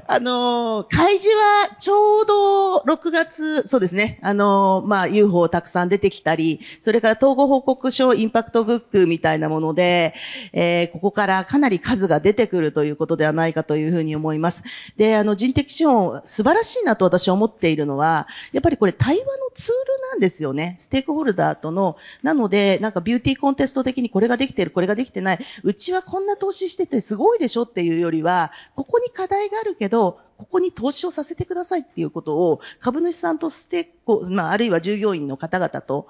[0.08, 10.14] あの、開示はちょうど6月、そうですね、あの、まあ、UFO たくさん出てきたり、それから統合報告書インパクトブックみたいなもので、
[10.54, 14.64] えー、ここからかなり数が出てくるということではないかというふうに思います。
[14.98, 20.76] で、あの、人的資本、素晴らしいなと私は思っているのは、やっぱりこれ対話のツールなんですよね。
[20.78, 21.98] ステークホルダーとの。
[22.24, 25.40] なので、なんかビューティーコンテスト的にこれができてる、これができてない。
[25.64, 36.08] うちはこんな投資しててすごいでしょっていうよりは、ここにに課題があるけど、ここに投資をさせてくださいっていうことを株主さんとステーク、まあ、あるいは従業員の方々と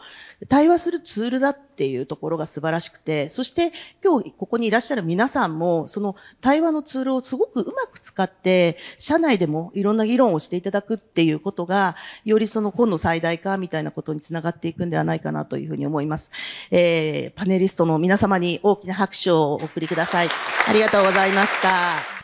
[0.50, 3.72] 対話するツールだっていうところが素晴らしくて、そして
[4.04, 16.32] 今日ここにいらっしゃる皆さんもその対話のツールをすごくうまく使って社内でもいろんな議論をしていただくっていうことがよりその今度最大化みたいなことにつながっていくんではないかなというふうに思います。
[16.72, 20.30] えー、パネリストの皆様に大きな拍手をお送りください。
[20.68, 22.15] ありがとうございました。